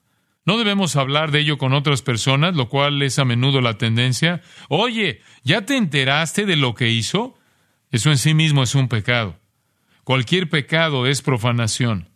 No 0.44 0.58
debemos 0.58 0.96
hablar 0.96 1.30
de 1.30 1.40
ello 1.40 1.58
con 1.58 1.72
otras 1.72 2.02
personas, 2.02 2.54
lo 2.54 2.68
cual 2.68 3.02
es 3.02 3.18
a 3.18 3.24
menudo 3.24 3.60
la 3.60 3.78
tendencia. 3.78 4.42
Oye, 4.68 5.20
¿ya 5.42 5.62
te 5.62 5.76
enteraste 5.76 6.46
de 6.46 6.56
lo 6.56 6.74
que 6.74 6.88
hizo? 6.88 7.34
Eso 7.90 8.10
en 8.10 8.18
sí 8.18 8.34
mismo 8.34 8.62
es 8.62 8.74
un 8.74 8.88
pecado. 8.88 9.38
Cualquier 10.04 10.48
pecado 10.48 11.06
es 11.06 11.22
profanación. 11.22 12.10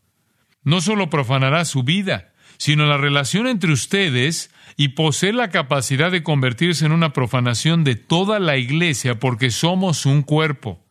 No 0.63 0.81
solo 0.81 1.11
profanará 1.11 1.65
su 1.65 1.83
vida, 1.83 2.33
sino 2.59 2.87
la 2.87 2.97
relación 2.97 3.47
entre 3.47 3.73
ustedes 3.73 4.51
y 4.77 4.89
posee 4.89 5.33
la 5.33 5.51
capacidad 5.51 6.11
de 6.11 6.23
convertirse 6.23 6.87
en 6.87 6.93
una 6.93 7.13
profanación 7.13 7.83
de 7.83 7.97
toda 7.97 8.39
la 8.41 8.57
iglesia 8.57 9.19
porque 9.19 9.51
somos 9.51 10.07
un 10.07 10.23
cuerpo. 10.23 10.85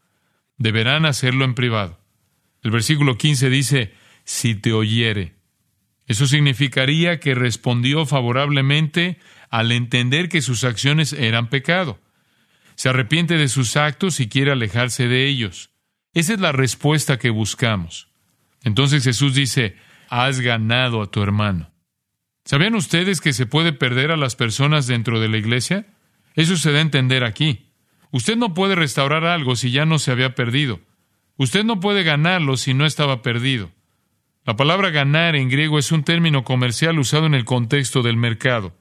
Deberán 0.58 1.06
hacerlo 1.06 1.46
en 1.46 1.56
privado. 1.56 2.01
El 2.62 2.72
versículo 2.72 3.18
15 3.18 3.50
dice, 3.50 3.94
si 4.24 4.56
te 4.56 4.74
oyere. 4.74 5.36
Eso 6.08 6.28
significaría 6.28 7.20
que 7.20 7.36
respondió 7.36 8.06
favorablemente 8.06 9.20
al 9.50 9.72
entender 9.72 10.30
que 10.30 10.42
sus 10.42 10.64
acciones 10.64 11.14
eran 11.14 11.50
pecado. 11.50 12.00
Se 12.76 12.90
arrepiente 12.90 13.38
de 13.38 13.48
sus 13.48 13.78
actos 13.78 14.20
y 14.20 14.28
quiere 14.28 14.52
alejarse 14.52 15.08
de 15.08 15.28
ellos. 15.28 15.72
Esa 16.14 16.34
es 16.34 16.40
la 16.40 16.52
respuesta 16.52 17.18
que 17.18 17.30
buscamos. 17.30 18.10
Entonces 18.64 19.04
Jesús 19.04 19.34
dice, 19.34 19.78
has 20.10 20.42
ganado 20.42 21.02
a 21.02 21.10
tu 21.10 21.22
hermano. 21.22 21.72
¿Sabían 22.44 22.76
ustedes 22.76 23.22
que 23.22 23.34
se 23.34 23.46
puede 23.46 23.72
perder 23.72 24.12
a 24.12 24.18
las 24.18 24.36
personas 24.36 24.88
dentro 24.88 25.20
de 25.20 25.30
la 25.30 25.38
iglesia? 25.38 25.88
Eso 26.36 26.58
se 26.58 26.72
da 26.72 26.80
a 26.80 26.82
entender 26.82 27.24
aquí. 27.24 27.72
Usted 28.12 28.36
no 28.36 28.54
puede 28.54 28.76
restaurar 28.76 29.26
algo 29.26 29.56
si 29.56 29.72
ya 29.72 29.86
no 29.86 30.00
se 30.00 30.12
había 30.12 30.36
perdido. 30.36 30.82
Usted 31.42 31.64
no 31.64 31.80
puede 31.80 32.04
ganarlo 32.04 32.56
si 32.56 32.76
no 32.76 32.86
estaba 32.86 33.24
perdido. 33.24 33.72
La 34.46 34.56
palabra 34.56 34.92
ganar 34.92 35.36
en 35.36 35.50
griego 35.50 35.80
es 35.80 35.92
un 35.92 36.04
término 36.04 36.44
comercial 36.44 37.00
usado 37.00 37.26
en 37.26 37.34
el 37.34 37.46
contexto 37.46 38.04
del 38.04 38.16
mercado. 38.16 38.78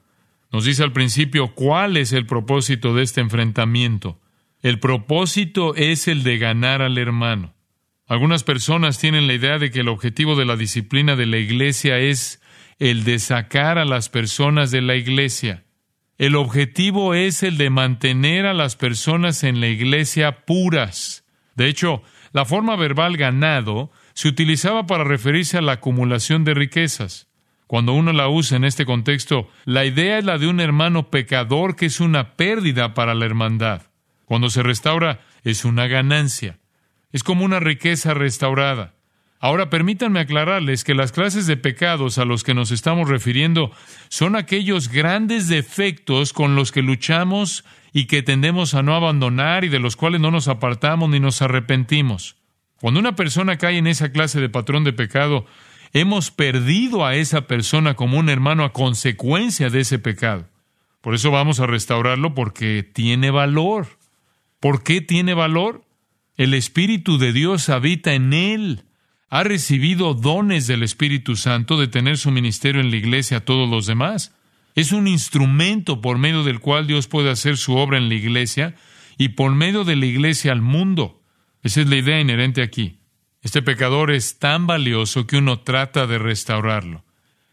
Nos 0.51 0.65
dice 0.65 0.83
al 0.83 0.91
principio 0.91 1.55
cuál 1.55 1.97
es 1.97 2.13
el 2.13 2.27
propósito 2.27 2.93
de 2.93 3.01
este 3.01 3.19
enfrentamiento. 3.19 4.19
El 4.61 4.79
propósito 4.79 5.73
es 5.73 6.07
el 6.07 6.21
de 6.21 6.37
ganar 6.37 6.83
al 6.83 6.99
hermano. 6.99 7.55
Algunas 8.05 8.43
personas 8.43 8.99
tienen 8.99 9.25
la 9.25 9.33
idea 9.33 9.57
de 9.57 9.71
que 9.71 9.79
el 9.79 9.87
objetivo 9.87 10.35
de 10.35 10.45
la 10.45 10.55
disciplina 10.55 11.15
de 11.15 11.25
la 11.25 11.39
iglesia 11.39 11.97
es 11.97 12.43
el 12.77 13.05
de 13.05 13.17
sacar 13.17 13.79
a 13.79 13.85
las 13.85 14.09
personas 14.09 14.69
de 14.69 14.81
la 14.81 14.95
iglesia. 14.95 15.63
El 16.19 16.35
objetivo 16.35 17.15
es 17.15 17.41
el 17.41 17.57
de 17.57 17.71
mantener 17.71 18.45
a 18.45 18.53
las 18.53 18.75
personas 18.75 19.43
en 19.43 19.61
la 19.61 19.67
iglesia 19.67 20.45
puras. 20.45 21.25
De 21.55 21.67
hecho, 21.67 22.03
la 22.33 22.45
forma 22.45 22.75
verbal 22.75 23.17
ganado 23.17 23.91
se 24.13 24.27
utilizaba 24.27 24.87
para 24.87 25.03
referirse 25.03 25.57
a 25.57 25.61
la 25.61 25.73
acumulación 25.73 26.43
de 26.43 26.53
riquezas. 26.53 27.27
Cuando 27.67 27.93
uno 27.93 28.11
la 28.11 28.27
usa 28.27 28.57
en 28.57 28.65
este 28.65 28.85
contexto, 28.85 29.49
la 29.65 29.85
idea 29.85 30.17
es 30.17 30.25
la 30.25 30.37
de 30.37 30.47
un 30.47 30.59
hermano 30.59 31.09
pecador 31.09 31.75
que 31.75 31.85
es 31.85 31.99
una 31.99 32.33
pérdida 32.33 32.93
para 32.93 33.13
la 33.13 33.25
hermandad. 33.25 33.83
Cuando 34.25 34.49
se 34.49 34.63
restaura, 34.63 35.21
es 35.43 35.65
una 35.65 35.87
ganancia. 35.87 36.59
Es 37.11 37.23
como 37.23 37.45
una 37.45 37.59
riqueza 37.59 38.13
restaurada. 38.13 38.93
Ahora 39.39 39.69
permítanme 39.69 40.19
aclararles 40.19 40.83
que 40.83 40.93
las 40.93 41.11
clases 41.11 41.47
de 41.47 41.57
pecados 41.57 42.17
a 42.17 42.25
los 42.25 42.43
que 42.43 42.53
nos 42.53 42.71
estamos 42.71 43.09
refiriendo 43.09 43.71
son 44.07 44.35
aquellos 44.35 44.89
grandes 44.89 45.47
defectos 45.47 46.31
con 46.31 46.55
los 46.55 46.71
que 46.71 46.83
luchamos 46.83 47.65
y 47.93 48.05
que 48.05 48.23
tendemos 48.23 48.73
a 48.73 48.83
no 48.83 48.95
abandonar 48.95 49.65
y 49.65 49.69
de 49.69 49.79
los 49.79 49.95
cuales 49.95 50.21
no 50.21 50.31
nos 50.31 50.47
apartamos 50.47 51.09
ni 51.09 51.19
nos 51.19 51.41
arrepentimos. 51.41 52.37
Cuando 52.79 52.99
una 52.99 53.15
persona 53.15 53.57
cae 53.57 53.77
en 53.77 53.87
esa 53.87 54.11
clase 54.11 54.39
de 54.39 54.49
patrón 54.49 54.83
de 54.83 54.93
pecado, 54.93 55.45
hemos 55.93 56.31
perdido 56.31 57.05
a 57.05 57.15
esa 57.15 57.47
persona 57.47 57.95
como 57.95 58.17
un 58.17 58.29
hermano 58.29 58.63
a 58.63 58.73
consecuencia 58.73 59.69
de 59.69 59.81
ese 59.81 59.99
pecado. 59.99 60.47
Por 61.01 61.15
eso 61.15 61.31
vamos 61.31 61.59
a 61.59 61.67
restaurarlo 61.67 62.33
porque 62.33 62.83
tiene 62.83 63.31
valor. 63.31 63.87
¿Por 64.59 64.83
qué 64.83 65.01
tiene 65.01 65.33
valor? 65.33 65.83
El 66.37 66.53
Espíritu 66.53 67.17
de 67.17 67.33
Dios 67.33 67.69
habita 67.69 68.13
en 68.13 68.33
él. 68.33 68.83
Ha 69.29 69.43
recibido 69.43 70.13
dones 70.13 70.67
del 70.67 70.83
Espíritu 70.83 71.35
Santo 71.35 71.77
de 71.79 71.87
tener 71.87 72.17
su 72.17 72.31
ministerio 72.31 72.81
en 72.81 72.91
la 72.91 72.97
iglesia 72.97 73.37
a 73.37 73.45
todos 73.45 73.69
los 73.69 73.85
demás. 73.85 74.35
Es 74.75 74.91
un 74.91 75.07
instrumento 75.07 76.01
por 76.01 76.17
medio 76.17 76.43
del 76.43 76.59
cual 76.59 76.87
Dios 76.87 77.07
puede 77.07 77.29
hacer 77.29 77.57
su 77.57 77.75
obra 77.75 77.97
en 77.97 78.09
la 78.09 78.15
iglesia 78.15 78.75
y 79.17 79.29
por 79.29 79.53
medio 79.53 79.83
de 79.83 79.95
la 79.95 80.05
iglesia 80.05 80.51
al 80.51 80.61
mundo. 80.61 81.21
Esa 81.63 81.81
es 81.81 81.87
la 81.87 81.97
idea 81.97 82.19
inherente 82.19 82.63
aquí. 82.63 82.99
Este 83.41 83.61
pecador 83.61 84.11
es 84.11 84.39
tan 84.39 84.67
valioso 84.67 85.27
que 85.27 85.37
uno 85.37 85.59
trata 85.59 86.07
de 86.07 86.19
restaurarlo. 86.19 87.03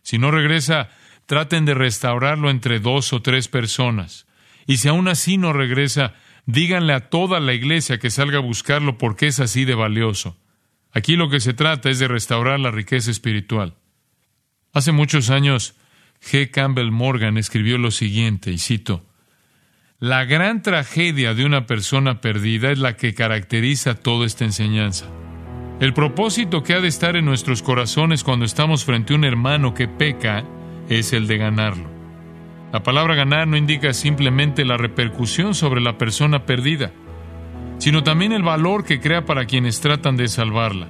Si 0.03 0.19
no 0.19 0.31
regresa, 0.31 0.91
traten 1.27 1.65
de 1.65 1.75
restaurarlo 1.75 2.51
entre 2.51 2.79
dos 2.79 3.13
o 3.13 3.23
tres 3.23 3.49
personas. 3.49 4.27
Y 4.67 4.79
si 4.79 4.89
aún 4.89 5.09
así 5.09 5.39
no 5.39 5.53
regresa, 5.53 6.15
díganle 6.47 6.93
a 6.93 7.09
toda 7.11 7.41
la 7.41 7.55
iglesia 7.55 7.99
que 7.99 8.11
salga 8.11 8.39
a 8.39 8.43
buscarlo 8.43 8.99
porque 8.99 9.27
es 9.27 9.41
así 9.41 9.65
de 9.65 9.75
valioso. 9.75 10.37
Aquí 10.93 11.17
lo 11.17 11.29
que 11.29 11.41
se 11.41 11.55
trata 11.55 11.91
es 11.91 11.99
de 11.99 12.09
restaurar 12.09 12.61
la 12.61 12.71
riqueza 12.71 13.11
espiritual. 13.11 13.77
Hace 14.73 14.93
muchos 14.93 15.31
años, 15.31 15.75
G. 16.23 16.51
Campbell 16.51 16.91
Morgan 16.91 17.39
escribió 17.39 17.79
lo 17.79 17.91
siguiente, 17.91 18.51
y 18.51 18.59
cito, 18.59 19.05
La 19.99 20.25
gran 20.25 20.63
tragedia 20.63 21.35
de 21.35 21.45
una 21.45 21.67
persona 21.67 22.21
perdida 22.21 22.71
es 22.71 22.79
la 22.79 22.97
que 22.97 23.15
caracteriza 23.15 23.95
toda 23.95 24.27
esta 24.27 24.45
enseñanza. 24.45 25.07
El 25.81 25.95
propósito 25.95 26.63
que 26.63 26.75
ha 26.75 26.81
de 26.81 26.89
estar 26.89 27.15
en 27.17 27.25
nuestros 27.25 27.63
corazones 27.63 28.25
cuando 28.25 28.45
estamos 28.45 28.85
frente 28.85 29.13
a 29.13 29.17
un 29.17 29.25
hermano 29.25 29.75
que 29.75 29.87
peca 29.87 30.45
es 30.89 31.13
el 31.13 31.29
de 31.29 31.39
ganarlo. 31.39 31.89
La 32.73 32.83
palabra 32.83 33.15
ganar 33.15 33.47
no 33.47 33.57
indica 33.57 33.93
simplemente 33.95 34.65
la 34.65 34.77
repercusión 34.77 35.55
sobre 35.55 35.81
la 35.81 35.97
persona 35.97 36.45
perdida, 36.45 36.91
sino 37.79 38.03
también 38.03 38.33
el 38.33 38.43
valor 38.43 38.85
que 38.85 39.01
crea 39.01 39.25
para 39.25 39.47
quienes 39.47 39.81
tratan 39.81 40.17
de 40.17 40.29
salvarla. 40.29 40.89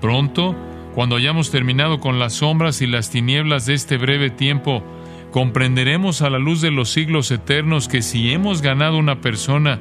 Pronto, 0.00 0.56
cuando 0.98 1.14
hayamos 1.14 1.52
terminado 1.52 2.00
con 2.00 2.18
las 2.18 2.32
sombras 2.32 2.82
y 2.82 2.88
las 2.88 3.08
tinieblas 3.08 3.66
de 3.66 3.74
este 3.74 3.98
breve 3.98 4.30
tiempo, 4.30 4.82
comprenderemos 5.30 6.22
a 6.22 6.28
la 6.28 6.40
luz 6.40 6.60
de 6.60 6.72
los 6.72 6.90
siglos 6.90 7.30
eternos 7.30 7.86
que 7.86 8.02
si 8.02 8.32
hemos 8.32 8.62
ganado 8.62 8.98
una 8.98 9.20
persona, 9.20 9.78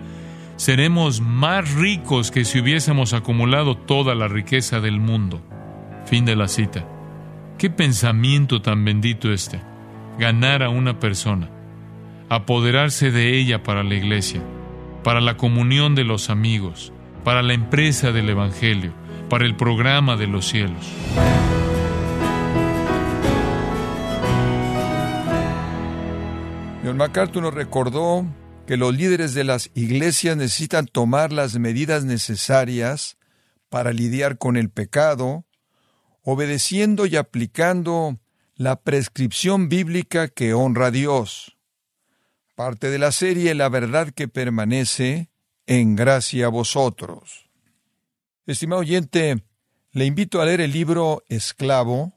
seremos 0.58 1.20
más 1.20 1.74
ricos 1.74 2.30
que 2.30 2.46
si 2.46 2.60
hubiésemos 2.60 3.14
acumulado 3.14 3.76
toda 3.76 4.14
la 4.14 4.28
riqueza 4.28 4.80
del 4.80 5.00
mundo. 5.00 5.42
Fin 6.06 6.24
de 6.24 6.36
la 6.36 6.48
cita. 6.48 6.88
Qué 7.58 7.72
pensamiento 7.72 8.62
tan 8.62 8.86
bendito 8.86 9.34
este. 9.34 9.60
Ganar 10.20 10.62
a 10.62 10.70
una 10.70 11.00
persona. 11.00 11.50
Apoderarse 12.30 13.10
de 13.10 13.40
ella 13.40 13.64
para 13.64 13.82
la 13.82 13.96
iglesia, 13.96 14.44
para 15.04 15.20
la 15.20 15.36
comunión 15.36 15.96
de 15.96 16.04
los 16.04 16.30
amigos, 16.30 16.94
para 17.24 17.42
la 17.42 17.56
empresa 17.56 18.12
del 18.12 18.30
Evangelio, 18.30 18.94
para 19.30 19.46
el 19.46 19.56
programa 19.56 20.16
de 20.16 20.28
los 20.28 20.48
cielos. 20.48 20.86
John 26.84 26.98
MacArthur 26.98 27.44
nos 27.44 27.54
recordó 27.54 28.26
que 28.66 28.78
los 28.78 28.96
líderes 28.96 29.34
de 29.34 29.44
las 29.44 29.72
iglesias 29.76 30.38
necesitan 30.38 30.86
tomar 30.88 31.34
las 31.34 31.58
medidas 31.58 32.06
necesarias 32.06 33.18
para 33.70 33.92
lidiar 33.92 34.38
con 34.38 34.56
el 34.56 34.70
pecado, 34.70 35.46
obedeciendo 36.24 37.06
y 37.06 37.16
aplicando 37.16 38.20
la 38.56 38.82
prescripción 38.82 39.70
bíblica 39.70 40.28
que 40.30 40.54
honra 40.54 40.88
a 40.88 40.92
Dios. 40.92 41.58
Parte 42.56 42.90
de 42.90 43.00
la 43.00 43.12
serie 43.12 43.54
La 43.54 43.70
verdad 43.70 44.12
que 44.12 44.28
permanece 44.28 45.30
en 45.66 45.96
gracia 45.96 46.46
a 46.46 46.50
vosotros. 46.50 47.47
Estimado 48.48 48.80
oyente, 48.80 49.44
le 49.92 50.06
invito 50.06 50.40
a 50.40 50.46
leer 50.46 50.62
el 50.62 50.72
libro 50.72 51.22
Esclavo, 51.28 52.14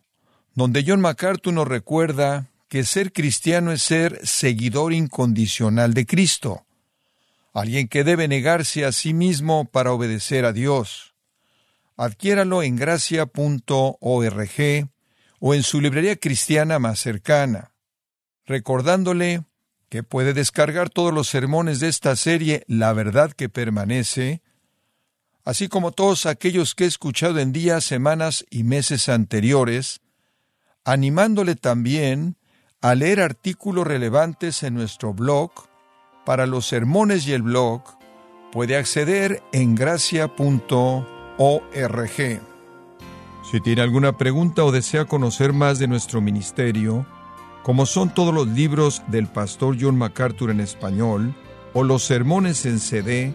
donde 0.55 0.85
John 0.87 1.01
MacArthur 1.01 1.53
nos 1.53 1.67
recuerda 1.67 2.53
que 2.69 2.85
ser 2.85 3.13
cristiano 3.13 3.73
es 3.73 3.83
ser 3.83 4.25
seguidor 4.25 4.93
incondicional 4.93 5.93
de 5.93 6.07
Cristo, 6.07 6.65
alguien 7.53 7.89
que 7.89 8.05
debe 8.05 8.29
negarse 8.29 8.85
a 8.85 8.93
sí 8.93 9.13
mismo 9.13 9.65
para 9.65 9.93
obedecer 9.93 10.45
a 10.45 10.53
Dios. 10.53 11.17
Adquiéralo 11.97 12.63
en 12.63 12.77
gracia.org 12.77 13.29
o 15.41 15.55
en 15.55 15.63
su 15.65 15.81
librería 15.81 16.15
cristiana 16.15 16.79
más 16.79 17.01
cercana, 17.01 17.73
recordándole 18.47 19.43
que 19.89 20.05
puede 20.05 20.33
descargar 20.33 20.91
todos 20.91 21.13
los 21.13 21.27
sermones 21.27 21.81
de 21.81 21.89
esta 21.89 22.15
serie 22.15 22.63
La 22.69 22.93
verdad 22.93 23.33
que 23.33 23.49
permanece, 23.49 24.43
así 25.45 25.69
como 25.69 25.93
todos 25.93 26.27
aquellos 26.27 26.75
que 26.75 26.85
he 26.85 26.87
escuchado 26.87 27.39
en 27.39 27.53
días, 27.53 27.85
semanas 27.85 28.45
y 28.51 28.65
meses 28.65 29.09
anteriores, 29.09 30.01
animándole 30.85 31.57
también 31.57 32.37
a 32.81 32.95
leer 32.95 33.21
artículos 33.21 33.87
relevantes 33.87 34.63
en 34.63 34.75
nuestro 34.75 35.13
blog. 35.13 35.51
Para 36.25 36.47
los 36.47 36.67
sermones 36.67 37.27
y 37.27 37.33
el 37.33 37.43
blog, 37.43 37.83
puede 38.53 38.77
acceder 38.77 39.43
en 39.53 39.75
gracia.org. 39.75 40.31
Si 43.51 43.61
tiene 43.61 43.83
alguna 43.83 44.17
pregunta 44.17 44.65
o 44.65 44.73
desea 44.73 45.07
conocer 45.07 45.53
más 45.53 45.79
de 45.79 45.89
nuestro 45.89 46.21
ministerio, 46.21 47.07
como 47.63 47.87
son 47.87 48.15
todos 48.15 48.33
los 48.33 48.49
libros 48.49 49.03
del 49.09 49.27
pastor 49.27 49.77
John 49.81 49.97
MacArthur 49.97 50.51
en 50.51 50.61
español 50.61 51.35
o 51.75 51.83
los 51.83 52.05
sermones 52.05 52.65
en 52.67 52.79
CD 52.79 53.35